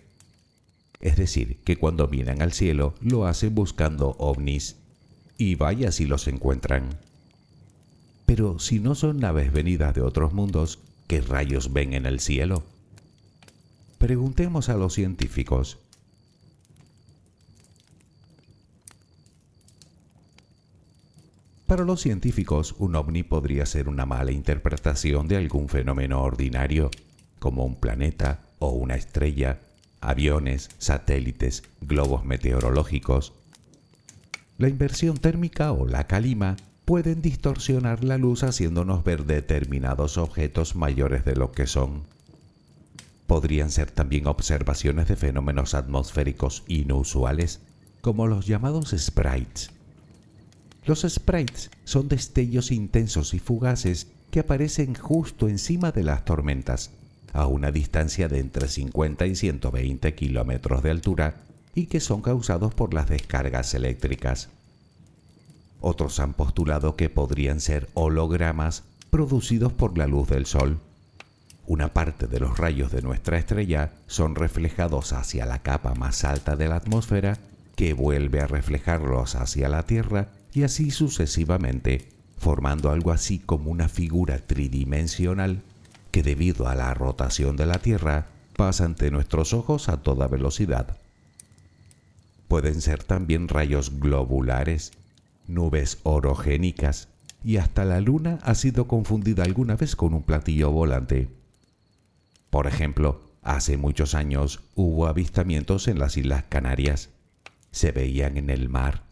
Es 1.02 1.16
decir, 1.16 1.58
que 1.64 1.78
cuando 1.78 2.08
miran 2.08 2.42
al 2.42 2.54
cielo 2.54 2.94
lo 3.02 3.26
hacen 3.26 3.56
buscando 3.56 4.16
ovnis 4.20 4.76
y 5.38 5.56
vaya 5.56 5.92
si 5.92 6.06
los 6.06 6.28
encuentran. 6.28 7.00
Pero 8.28 8.60
si 8.60 8.80
no 8.80 8.94
son 8.94 9.18
naves 9.18 9.52
venidas 9.52 9.96
de 9.96 10.02
otros 10.02 10.34
mundos, 10.34 10.80
¿qué 11.08 11.22
rayos 11.22 11.74
ven 11.74 11.94
en 11.94 12.06
el 12.06 12.20
cielo? 12.20 12.64
Preguntemos 14.00 14.70
a 14.70 14.76
los 14.76 14.94
científicos. 14.94 15.78
Para 21.68 21.84
los 21.84 22.02
científicos, 22.02 22.76
un 22.80 22.96
ovni 22.96 23.24
podría 23.24 23.66
ser 23.66 23.90
una 23.90 24.06
mala 24.06 24.32
interpretación 24.32 25.28
de 25.28 25.36
algún 25.36 25.68
fenómeno 25.68 26.24
ordinario, 26.24 26.90
como 27.40 27.66
un 27.66 27.76
planeta 27.76 28.40
o 28.58 28.70
una 28.70 28.96
estrella, 28.96 29.60
aviones, 30.00 30.70
satélites, 30.78 31.64
globos 31.82 32.24
meteorológicos, 32.24 33.34
la 34.58 34.70
inversión 34.70 35.18
térmica 35.18 35.74
o 35.74 35.86
la 35.86 36.08
calima 36.08 36.56
pueden 36.86 37.22
distorsionar 37.22 38.06
la 38.06 38.18
luz 38.18 38.44
haciéndonos 38.44 39.04
ver 39.04 39.26
determinados 39.26 40.18
objetos 40.18 40.78
mayores 40.78 41.26
de 41.26 41.36
lo 41.36 41.52
que 41.52 41.68
son. 41.68 42.04
Podrían 43.30 43.70
ser 43.70 43.92
también 43.92 44.26
observaciones 44.26 45.08
de 45.08 45.16
fenómenos 45.16 45.76
atmosféricos 45.76 46.64
inusuales, 46.68 47.60
como 48.02 48.26
los 48.26 48.48
llamados 48.48 48.90
sprites. 48.98 49.70
Los 50.84 51.06
sprites 51.08 51.70
son 51.84 52.08
destellos 52.08 52.72
intensos 52.72 53.36
y 53.36 53.40
fugaces 53.40 54.08
que 54.32 54.40
aparecen 54.40 54.96
justo 54.96 55.48
encima 55.48 55.92
de 55.92 56.02
las 56.02 56.26
tormentas, 56.26 56.90
a 57.32 57.46
una 57.46 57.70
distancia 57.72 58.30
de 58.30 58.40
entre 58.40 58.68
50 58.68 59.28
y 59.28 59.36
120 59.36 60.16
kilómetros 60.16 60.82
de 60.82 60.90
altura 60.90 61.36
y 61.76 61.86
que 61.86 62.00
son 62.00 62.24
causados 62.24 62.74
por 62.74 62.96
las 62.96 63.10
descargas 63.10 63.76
eléctricas. 63.76 64.50
Otros 65.82 66.20
han 66.20 66.34
postulado 66.34 66.96
que 66.96 67.10
podrían 67.10 67.60
ser 67.60 67.90
hologramas 67.94 68.86
producidos 69.12 69.72
por 69.72 70.00
la 70.00 70.08
luz 70.08 70.30
del 70.30 70.48
Sol. 70.48 70.80
Una 71.70 71.94
parte 71.94 72.26
de 72.26 72.40
los 72.40 72.58
rayos 72.58 72.92
de 72.92 73.04
nuestra 73.04 73.38
estrella 73.38 73.92
son 74.08 74.34
reflejados 74.34 75.14
hacia 75.14 75.46
la 75.46 75.60
capa 75.60 75.94
más 75.94 76.24
alta 76.24 76.56
de 76.56 76.68
la 76.68 76.78
atmósfera, 76.78 77.38
que 77.76 77.94
vuelve 77.94 78.42
a 78.42 78.48
reflejarlos 78.48 79.36
hacia 79.36 79.70
la 79.70 79.84
Tierra 79.84 80.30
y 80.52 80.64
así 80.64 80.90
sucesivamente, 80.90 82.10
formando 82.40 82.90
algo 82.90 83.12
así 83.12 83.38
como 83.38 83.70
una 83.70 83.88
figura 83.88 84.40
tridimensional 84.40 85.62
que 86.10 86.24
debido 86.24 86.68
a 86.68 86.74
la 86.74 86.92
rotación 86.96 87.56
de 87.56 87.68
la 87.68 87.78
Tierra 87.78 88.26
pasa 88.58 88.86
ante 88.86 89.12
nuestros 89.12 89.54
ojos 89.54 89.90
a 89.90 89.98
toda 89.98 90.28
velocidad. 90.28 90.98
Pueden 92.48 92.82
ser 92.82 93.04
también 93.04 93.48
rayos 93.48 94.00
globulares, 94.00 94.92
nubes 95.46 96.00
orogénicas 96.02 97.10
y 97.44 97.58
hasta 97.58 97.86
la 97.86 98.02
luna 98.02 98.40
ha 98.42 98.56
sido 98.56 98.88
confundida 98.88 99.44
alguna 99.44 99.76
vez 99.76 99.96
con 99.96 100.16
un 100.16 100.24
platillo 100.24 100.72
volante. 100.72 101.38
Por 102.50 102.68
ejemplo, 102.68 103.22
hace 103.42 103.78
muchos 103.78 104.16
años 104.16 104.62
hubo 104.76 105.08
avistamientos 105.08 105.88
en 105.88 106.00
las 106.00 106.18
Islas 106.18 106.46
Canarias. 106.50 107.10
Se 107.72 107.92
veían 107.92 108.38
en 108.38 108.50
el 108.50 108.70
mar. 108.70 109.04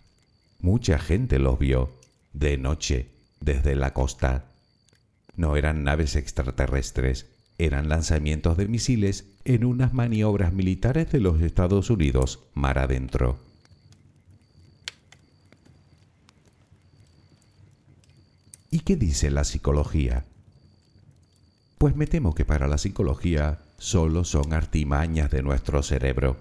Mucha 0.60 0.98
gente 0.98 1.38
los 1.38 1.60
vio, 1.60 1.92
de 2.34 2.58
noche, 2.58 3.10
desde 3.40 3.76
la 3.76 3.94
costa. 3.94 4.46
No 5.36 5.56
eran 5.56 5.84
naves 5.84 6.16
extraterrestres, 6.16 7.28
eran 7.60 7.90
lanzamientos 7.90 8.58
de 8.58 8.68
misiles 8.68 9.26
en 9.46 9.66
unas 9.66 9.94
maniobras 9.94 10.54
militares 10.54 11.12
de 11.12 11.20
los 11.20 11.42
Estados 11.42 11.90
Unidos 11.90 12.40
mar 12.54 12.80
adentro. 12.80 13.40
¿Y 18.70 18.80
qué 18.82 18.96
dice 18.96 19.32
la 19.32 19.44
psicología? 19.44 20.26
Pues 21.78 21.96
me 21.96 22.08
temo 22.08 22.34
que 22.34 22.44
para 22.44 22.68
la 22.68 22.80
psicología 22.80 23.60
solo 23.78 24.24
son 24.24 24.54
artimañas 24.54 25.30
de 25.30 25.44
nuestro 25.44 25.84
cerebro. 25.84 26.38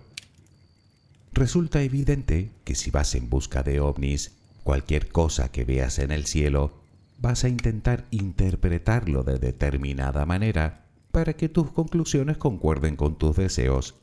Resulta 1.33 1.83
evidente 1.83 2.51
que 2.65 2.75
si 2.75 2.91
vas 2.91 3.15
en 3.15 3.29
busca 3.29 3.63
de 3.63 3.81
ovnis, 3.81 4.33
cualquier 4.65 5.09
cosa 5.09 5.53
que 5.53 5.65
veas 5.65 5.99
en 5.99 6.11
el 6.11 6.25
cielo, 6.25 6.73
vas 7.19 7.45
a 7.45 7.51
intentar 7.51 8.07
interpretarlo 8.11 9.23
de 9.25 9.39
determinada 9.39 10.25
manera 10.25 10.87
para 11.13 11.35
que 11.35 11.51
tus 11.51 11.71
conclusiones 11.71 12.39
concuerden 12.39 12.97
con 12.97 13.19
tus 13.19 13.37
deseos. 13.37 13.95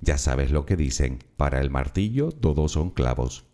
Ya 0.00 0.16
sabes 0.16 0.52
lo 0.52 0.64
que 0.64 0.76
dicen, 0.76 1.18
para 1.36 1.60
el 1.60 1.70
martillo 1.70 2.30
todos 2.30 2.72
son 2.72 2.90
clavos. 2.90 3.44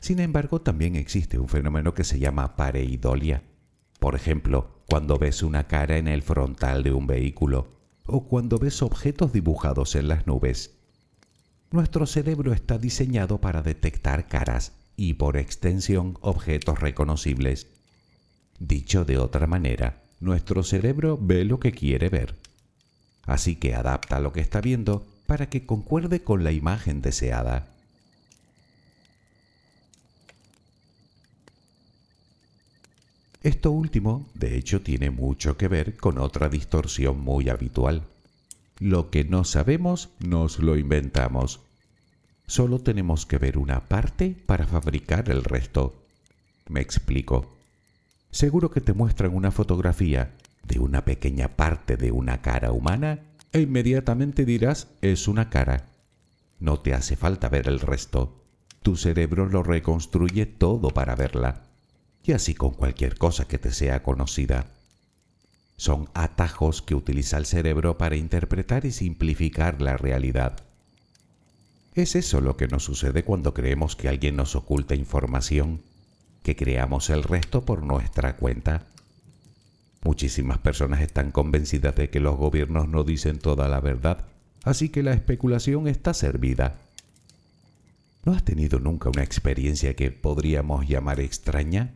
Sin 0.00 0.18
embargo, 0.18 0.60
también 0.60 0.96
existe 0.96 1.38
un 1.38 1.48
fenómeno 1.48 1.94
que 1.94 2.04
se 2.04 2.18
llama 2.18 2.56
pareidolia. 2.56 3.42
Por 4.04 4.16
ejemplo, 4.16 4.82
cuando 4.86 5.16
ves 5.16 5.42
una 5.42 5.66
cara 5.66 5.96
en 5.96 6.08
el 6.08 6.20
frontal 6.20 6.82
de 6.82 6.92
un 6.92 7.06
vehículo 7.06 7.68
o 8.04 8.28
cuando 8.28 8.58
ves 8.58 8.82
objetos 8.82 9.32
dibujados 9.32 9.94
en 9.94 10.08
las 10.08 10.26
nubes. 10.26 10.72
Nuestro 11.70 12.04
cerebro 12.04 12.52
está 12.52 12.76
diseñado 12.76 13.40
para 13.40 13.62
detectar 13.62 14.28
caras 14.28 14.72
y 14.94 15.14
por 15.14 15.38
extensión 15.38 16.18
objetos 16.20 16.80
reconocibles. 16.80 17.68
Dicho 18.58 19.06
de 19.06 19.16
otra 19.16 19.46
manera, 19.46 20.02
nuestro 20.20 20.64
cerebro 20.64 21.18
ve 21.18 21.46
lo 21.46 21.58
que 21.58 21.72
quiere 21.72 22.10
ver. 22.10 22.34
Así 23.22 23.56
que 23.56 23.74
adapta 23.74 24.20
lo 24.20 24.34
que 24.34 24.40
está 24.42 24.60
viendo 24.60 25.06
para 25.24 25.48
que 25.48 25.64
concuerde 25.64 26.22
con 26.22 26.44
la 26.44 26.52
imagen 26.52 27.00
deseada. 27.00 27.73
Esto 33.44 33.72
último, 33.72 34.26
de 34.32 34.56
hecho, 34.56 34.80
tiene 34.80 35.10
mucho 35.10 35.58
que 35.58 35.68
ver 35.68 35.98
con 35.98 36.16
otra 36.16 36.48
distorsión 36.48 37.20
muy 37.20 37.50
habitual. 37.50 38.04
Lo 38.78 39.10
que 39.10 39.24
no 39.24 39.44
sabemos, 39.44 40.08
nos 40.18 40.60
lo 40.60 40.78
inventamos. 40.78 41.60
Solo 42.46 42.78
tenemos 42.78 43.26
que 43.26 43.36
ver 43.36 43.58
una 43.58 43.80
parte 43.80 44.34
para 44.46 44.66
fabricar 44.66 45.28
el 45.28 45.44
resto. 45.44 45.94
Me 46.70 46.80
explico. 46.80 47.54
Seguro 48.30 48.70
que 48.70 48.80
te 48.80 48.94
muestran 48.94 49.34
una 49.34 49.50
fotografía 49.50 50.30
de 50.66 50.78
una 50.78 51.04
pequeña 51.04 51.48
parte 51.48 51.98
de 51.98 52.12
una 52.12 52.40
cara 52.40 52.72
humana 52.72 53.18
e 53.52 53.60
inmediatamente 53.60 54.46
dirás 54.46 54.88
es 55.02 55.28
una 55.28 55.50
cara. 55.50 55.84
No 56.60 56.80
te 56.80 56.94
hace 56.94 57.14
falta 57.14 57.50
ver 57.50 57.68
el 57.68 57.80
resto. 57.80 58.42
Tu 58.82 58.96
cerebro 58.96 59.44
lo 59.44 59.62
reconstruye 59.62 60.46
todo 60.46 60.88
para 60.88 61.14
verla. 61.14 61.73
Y 62.24 62.32
así 62.32 62.54
con 62.54 62.70
cualquier 62.70 63.18
cosa 63.18 63.46
que 63.46 63.58
te 63.58 63.70
sea 63.70 64.02
conocida. 64.02 64.66
Son 65.76 66.08
atajos 66.14 66.80
que 66.80 66.94
utiliza 66.94 67.36
el 67.36 67.46
cerebro 67.46 67.98
para 67.98 68.16
interpretar 68.16 68.86
y 68.86 68.92
simplificar 68.92 69.82
la 69.82 69.96
realidad. 69.96 70.56
Es 71.94 72.16
eso 72.16 72.40
lo 72.40 72.56
que 72.56 72.66
nos 72.66 72.84
sucede 72.84 73.24
cuando 73.24 73.52
creemos 73.52 73.94
que 73.94 74.08
alguien 74.08 74.36
nos 74.36 74.56
oculta 74.56 74.94
información, 74.94 75.82
que 76.42 76.56
creamos 76.56 77.10
el 77.10 77.22
resto 77.22 77.64
por 77.64 77.82
nuestra 77.82 78.36
cuenta. 78.36 78.86
Muchísimas 80.02 80.58
personas 80.58 81.02
están 81.02 81.30
convencidas 81.30 81.94
de 81.94 82.10
que 82.10 82.20
los 82.20 82.36
gobiernos 82.36 82.88
no 82.88 83.04
dicen 83.04 83.38
toda 83.38 83.68
la 83.68 83.80
verdad, 83.80 84.24
así 84.64 84.88
que 84.88 85.02
la 85.02 85.12
especulación 85.12 85.88
está 85.88 86.14
servida. 86.14 86.78
¿No 88.24 88.32
has 88.32 88.44
tenido 88.44 88.80
nunca 88.80 89.10
una 89.10 89.22
experiencia 89.22 89.94
que 89.94 90.10
podríamos 90.10 90.88
llamar 90.88 91.20
extraña? 91.20 91.92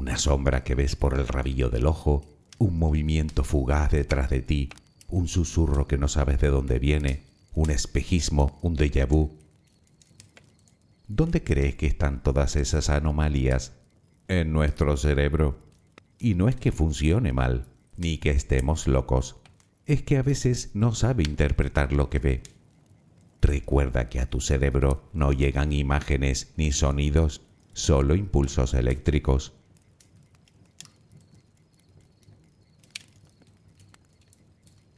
Una 0.00 0.16
sombra 0.16 0.64
que 0.64 0.74
ves 0.74 0.96
por 0.96 1.12
el 1.12 1.28
rabillo 1.28 1.68
del 1.68 1.84
ojo, 1.84 2.24
un 2.56 2.78
movimiento 2.78 3.44
fugaz 3.44 3.90
detrás 3.90 4.30
de 4.30 4.40
ti, 4.40 4.70
un 5.08 5.28
susurro 5.28 5.86
que 5.86 5.98
no 5.98 6.08
sabes 6.08 6.40
de 6.40 6.48
dónde 6.48 6.78
viene, 6.78 7.24
un 7.52 7.70
espejismo, 7.70 8.58
un 8.62 8.78
déjà 8.78 9.06
vu, 9.06 9.36
¿Dónde 11.06 11.44
crees 11.44 11.74
que 11.74 11.84
están 11.84 12.22
todas 12.22 12.56
esas 12.56 12.88
anomalías? 12.88 13.74
En 14.26 14.54
nuestro 14.54 14.96
cerebro. 14.96 15.58
Y 16.18 16.34
no 16.34 16.48
es 16.48 16.56
que 16.56 16.72
funcione 16.72 17.34
mal, 17.34 17.66
ni 17.98 18.16
que 18.16 18.30
estemos 18.30 18.86
locos, 18.88 19.36
es 19.84 20.00
que 20.00 20.16
a 20.16 20.22
veces 20.22 20.70
no 20.72 20.94
sabe 20.94 21.24
interpretar 21.24 21.92
lo 21.92 22.08
que 22.08 22.20
ve. 22.20 22.42
Recuerda 23.42 24.08
que 24.08 24.20
a 24.20 24.30
tu 24.30 24.40
cerebro 24.40 25.10
no 25.12 25.34
llegan 25.34 25.74
imágenes 25.74 26.54
ni 26.56 26.72
sonidos, 26.72 27.42
solo 27.74 28.14
impulsos 28.14 28.72
eléctricos. 28.72 29.59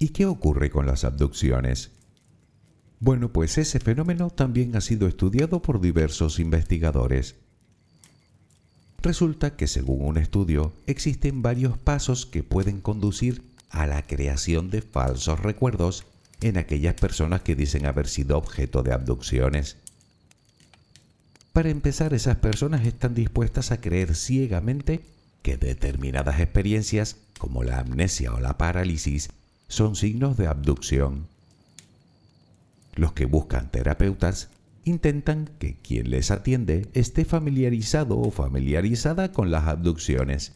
¿Y 0.02 0.08
qué 0.08 0.26
ocurre 0.26 0.68
con 0.68 0.84
las 0.84 1.04
abducciones? 1.04 1.92
Bueno, 2.98 3.32
pues 3.32 3.56
ese 3.56 3.78
fenómeno 3.78 4.30
también 4.30 4.74
ha 4.74 4.80
sido 4.80 5.06
estudiado 5.06 5.62
por 5.62 5.80
diversos 5.80 6.40
investigadores. 6.40 7.36
Resulta 9.00 9.54
que 9.54 9.68
según 9.68 10.04
un 10.04 10.18
estudio 10.18 10.72
existen 10.88 11.40
varios 11.40 11.78
pasos 11.78 12.26
que 12.26 12.42
pueden 12.42 12.80
conducir 12.80 13.44
a 13.70 13.86
la 13.86 14.02
creación 14.02 14.70
de 14.70 14.82
falsos 14.82 15.38
recuerdos 15.38 16.04
en 16.40 16.58
aquellas 16.58 16.94
personas 16.94 17.42
que 17.42 17.54
dicen 17.54 17.86
haber 17.86 18.08
sido 18.08 18.36
objeto 18.36 18.82
de 18.82 18.92
abducciones. 18.92 19.76
Para 21.52 21.70
empezar, 21.70 22.12
esas 22.12 22.38
personas 22.38 22.84
están 22.84 23.14
dispuestas 23.14 23.70
a 23.70 23.80
creer 23.80 24.16
ciegamente 24.16 25.04
que 25.42 25.56
determinadas 25.56 26.40
experiencias, 26.40 27.18
como 27.38 27.62
la 27.62 27.78
amnesia 27.78 28.34
o 28.34 28.40
la 28.40 28.58
parálisis, 28.58 29.30
son 29.72 29.96
signos 29.96 30.36
de 30.36 30.48
abducción. 30.48 31.28
Los 32.94 33.14
que 33.14 33.24
buscan 33.24 33.70
terapeutas 33.70 34.50
intentan 34.84 35.48
que 35.58 35.76
quien 35.76 36.10
les 36.10 36.30
atiende 36.30 36.90
esté 36.92 37.24
familiarizado 37.24 38.18
o 38.18 38.30
familiarizada 38.30 39.32
con 39.32 39.50
las 39.50 39.64
abducciones. 39.64 40.52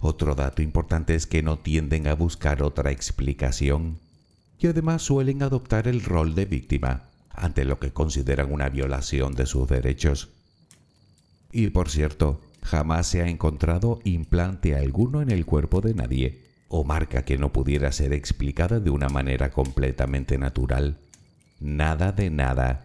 Otro 0.00 0.34
dato 0.34 0.62
importante 0.62 1.14
es 1.14 1.26
que 1.26 1.42
no 1.42 1.58
tienden 1.58 2.06
a 2.06 2.14
buscar 2.14 2.62
otra 2.62 2.92
explicación 2.92 3.98
y 4.58 4.68
además 4.68 5.02
suelen 5.02 5.42
adoptar 5.42 5.86
el 5.86 6.02
rol 6.02 6.34
de 6.34 6.46
víctima, 6.46 7.10
ante 7.28 7.66
lo 7.66 7.78
que 7.78 7.92
consideran 7.92 8.50
una 8.50 8.70
violación 8.70 9.34
de 9.34 9.44
sus 9.44 9.68
derechos. 9.68 10.30
Y 11.52 11.68
por 11.68 11.90
cierto, 11.90 12.40
jamás 12.62 13.06
se 13.06 13.20
ha 13.20 13.28
encontrado 13.28 14.00
implante 14.04 14.76
alguno 14.76 15.20
en 15.20 15.30
el 15.30 15.44
cuerpo 15.44 15.82
de 15.82 15.92
nadie, 15.92 16.47
o 16.68 16.84
marca 16.84 17.24
que 17.24 17.38
no 17.38 17.52
pudiera 17.52 17.90
ser 17.92 18.12
explicada 18.12 18.80
de 18.80 18.90
una 18.90 19.08
manera 19.08 19.50
completamente 19.50 20.38
natural. 20.38 20.98
Nada 21.60 22.12
de 22.12 22.30
nada. 22.30 22.84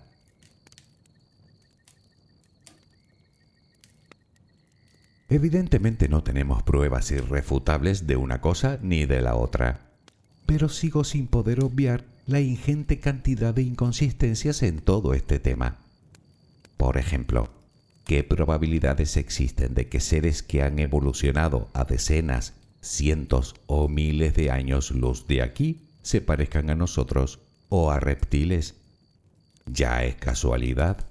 Evidentemente 5.29 6.09
no 6.09 6.23
tenemos 6.23 6.63
pruebas 6.63 7.11
irrefutables 7.11 8.05
de 8.05 8.17
una 8.17 8.39
cosa 8.39 8.77
ni 8.81 9.05
de 9.05 9.21
la 9.21 9.35
otra, 9.35 9.79
pero 10.45 10.69
sigo 10.69 11.03
sin 11.03 11.27
poder 11.27 11.63
obviar 11.63 12.03
la 12.27 12.39
ingente 12.39 12.99
cantidad 12.99 13.53
de 13.53 13.63
inconsistencias 13.63 14.63
en 14.63 14.79
todo 14.79 15.13
este 15.13 15.39
tema. 15.39 15.77
Por 16.77 16.97
ejemplo, 16.97 17.49
¿qué 18.05 18.23
probabilidades 18.23 19.17
existen 19.17 19.73
de 19.73 19.87
que 19.87 19.99
seres 19.99 20.43
que 20.43 20.61
han 20.61 20.79
evolucionado 20.79 21.69
a 21.73 21.83
decenas, 21.83 22.53
cientos 22.83 23.55
o 23.65 23.87
miles 23.87 24.35
de 24.35 24.51
años 24.51 24.91
luz 24.91 25.25
de 25.27 25.41
aquí 25.41 25.87
se 26.01 26.21
parezcan 26.21 26.69
a 26.69 26.75
nosotros 26.75 27.39
o 27.69 27.91
a 27.91 27.99
reptiles? 27.99 28.75
Ya 29.65 30.03
es 30.03 30.15
casualidad. 30.15 31.07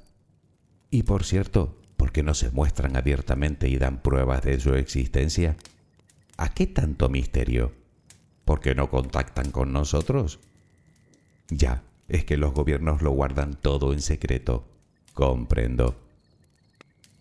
Y 0.91 1.05
por 1.05 1.25
cierto, 1.25 1.81
¿por 1.97 2.13
qué 2.13 2.23
no 2.23 2.35
se 2.35 2.51
muestran 2.51 2.97
abiertamente 2.97 3.69
y 3.69 3.79
dan 3.79 4.03
pruebas 4.03 4.43
de 4.43 4.61
su 4.61 4.75
existencia? 4.75 5.57
¿A 6.37 6.53
qué 6.53 6.67
tanto 6.67 7.09
misterio? 7.09 7.73
¿Por 8.45 8.61
qué 8.61 8.75
no 8.75 8.91
contactan 8.91 9.51
con 9.51 9.73
nosotros? 9.73 10.41
Ya, 11.49 11.83
es 12.09 12.25
que 12.25 12.37
los 12.37 12.53
gobiernos 12.53 13.01
lo 13.01 13.11
guardan 13.13 13.55
todo 13.55 13.93
en 13.93 14.03
secreto. 14.03 14.69
Comprendo. 15.15 16.02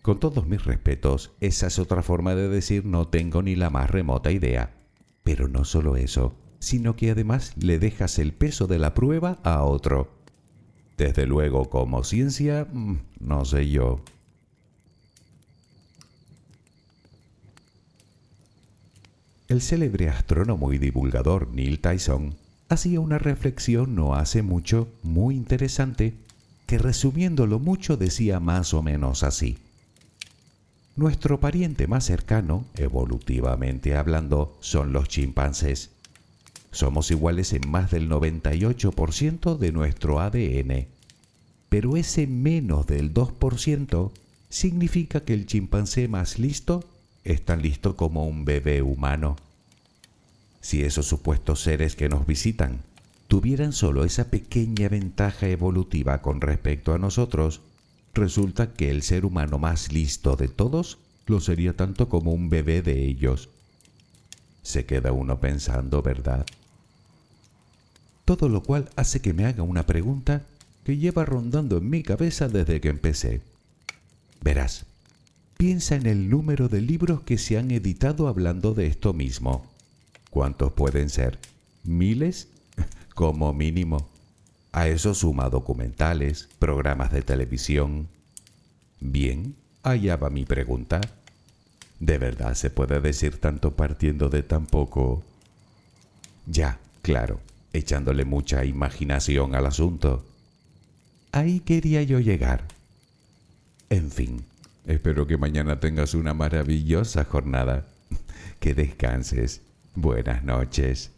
Con 0.02 0.18
todos 0.18 0.48
mis 0.48 0.64
respetos, 0.64 1.30
esa 1.40 1.68
es 1.68 1.78
otra 1.78 2.02
forma 2.02 2.34
de 2.34 2.48
decir 2.48 2.84
no 2.84 3.06
tengo 3.06 3.40
ni 3.40 3.54
la 3.54 3.70
más 3.70 3.88
remota 3.88 4.32
idea. 4.32 4.74
Pero 5.22 5.46
no 5.46 5.64
solo 5.64 5.96
eso, 5.96 6.34
sino 6.58 6.96
que 6.96 7.12
además 7.12 7.52
le 7.56 7.78
dejas 7.78 8.18
el 8.18 8.32
peso 8.32 8.66
de 8.66 8.80
la 8.80 8.94
prueba 8.94 9.38
a 9.44 9.62
otro. 9.62 10.10
Desde 10.98 11.24
luego, 11.24 11.70
como 11.70 12.02
ciencia, 12.02 12.66
mm, 12.72 12.96
no 13.20 13.44
sé 13.44 13.68
yo. 13.70 14.00
El 19.46 19.62
célebre 19.62 20.08
astrónomo 20.08 20.72
y 20.72 20.78
divulgador 20.78 21.48
Neil 21.52 21.78
Tyson 21.78 22.34
hacía 22.68 22.98
una 22.98 23.18
reflexión 23.18 23.94
no 23.94 24.16
hace 24.16 24.42
mucho 24.42 24.88
muy 25.02 25.36
interesante 25.36 26.14
que 26.66 26.78
resumiéndolo 26.78 27.60
mucho 27.60 27.96
decía 27.96 28.40
más 28.40 28.74
o 28.74 28.82
menos 28.82 29.22
así. 29.22 29.58
Nuestro 30.94 31.40
pariente 31.40 31.86
más 31.86 32.04
cercano, 32.04 32.66
evolutivamente 32.74 33.96
hablando, 33.96 34.58
son 34.60 34.92
los 34.92 35.08
chimpancés. 35.08 35.90
Somos 36.70 37.10
iguales 37.10 37.54
en 37.54 37.70
más 37.70 37.90
del 37.90 38.10
98% 38.10 39.56
de 39.56 39.72
nuestro 39.72 40.20
ADN, 40.20 40.86
pero 41.70 41.96
ese 41.96 42.26
menos 42.26 42.86
del 42.86 43.14
2% 43.14 44.10
significa 44.50 45.24
que 45.24 45.32
el 45.32 45.46
chimpancé 45.46 46.08
más 46.08 46.38
listo 46.38 46.84
es 47.24 47.42
tan 47.42 47.62
listo 47.62 47.96
como 47.96 48.26
un 48.26 48.44
bebé 48.44 48.82
humano. 48.82 49.36
Si 50.60 50.82
esos 50.82 51.06
supuestos 51.06 51.62
seres 51.62 51.96
que 51.96 52.10
nos 52.10 52.26
visitan 52.26 52.80
tuvieran 53.28 53.72
solo 53.72 54.04
esa 54.04 54.30
pequeña 54.30 54.90
ventaja 54.90 55.48
evolutiva 55.48 56.20
con 56.20 56.42
respecto 56.42 56.92
a 56.92 56.98
nosotros, 56.98 57.62
resulta 58.14 58.72
que 58.72 58.90
el 58.90 59.02
ser 59.02 59.24
humano 59.24 59.58
más 59.58 59.92
listo 59.92 60.36
de 60.36 60.48
todos 60.48 60.98
lo 61.26 61.40
sería 61.40 61.76
tanto 61.76 62.08
como 62.08 62.32
un 62.32 62.48
bebé 62.48 62.82
de 62.82 63.04
ellos. 63.04 63.48
Se 64.62 64.84
queda 64.84 65.12
uno 65.12 65.40
pensando, 65.40 66.02
¿verdad? 66.02 66.46
Todo 68.24 68.48
lo 68.48 68.62
cual 68.62 68.90
hace 68.96 69.20
que 69.20 69.32
me 69.32 69.46
haga 69.46 69.62
una 69.62 69.86
pregunta 69.86 70.42
que 70.84 70.96
lleva 70.96 71.24
rondando 71.24 71.78
en 71.78 71.90
mi 71.90 72.02
cabeza 72.02 72.48
desde 72.48 72.80
que 72.80 72.88
empecé. 72.88 73.40
Verás, 74.42 74.84
piensa 75.56 75.94
en 75.96 76.06
el 76.06 76.28
número 76.28 76.68
de 76.68 76.80
libros 76.80 77.22
que 77.22 77.38
se 77.38 77.58
han 77.58 77.70
editado 77.70 78.28
hablando 78.28 78.74
de 78.74 78.86
esto 78.86 79.12
mismo. 79.12 79.66
¿Cuántos 80.30 80.72
pueden 80.72 81.08
ser? 81.08 81.38
¿Miles? 81.84 82.48
Como 83.14 83.52
mínimo. 83.52 84.11
A 84.72 84.88
eso 84.88 85.14
suma 85.14 85.50
documentales, 85.50 86.48
programas 86.58 87.12
de 87.12 87.20
televisión. 87.20 88.08
Bien, 89.00 89.54
allá 89.82 90.16
va 90.16 90.30
mi 90.30 90.46
pregunta. 90.46 91.00
¿De 92.00 92.18
verdad 92.18 92.54
se 92.54 92.70
puede 92.70 93.00
decir 93.00 93.38
tanto 93.38 93.76
partiendo 93.76 94.30
de 94.30 94.42
tan 94.42 94.66
poco? 94.66 95.22
Ya, 96.46 96.80
claro, 97.02 97.40
echándole 97.72 98.24
mucha 98.24 98.64
imaginación 98.64 99.54
al 99.54 99.66
asunto. 99.66 100.24
Ahí 101.32 101.60
quería 101.60 102.02
yo 102.02 102.18
llegar. 102.18 102.66
En 103.88 104.10
fin, 104.10 104.44
espero 104.86 105.26
que 105.26 105.36
mañana 105.36 105.80
tengas 105.80 106.14
una 106.14 106.34
maravillosa 106.34 107.24
jornada. 107.24 107.86
Que 108.58 108.74
descanses. 108.74 109.60
Buenas 109.94 110.44
noches. 110.44 111.11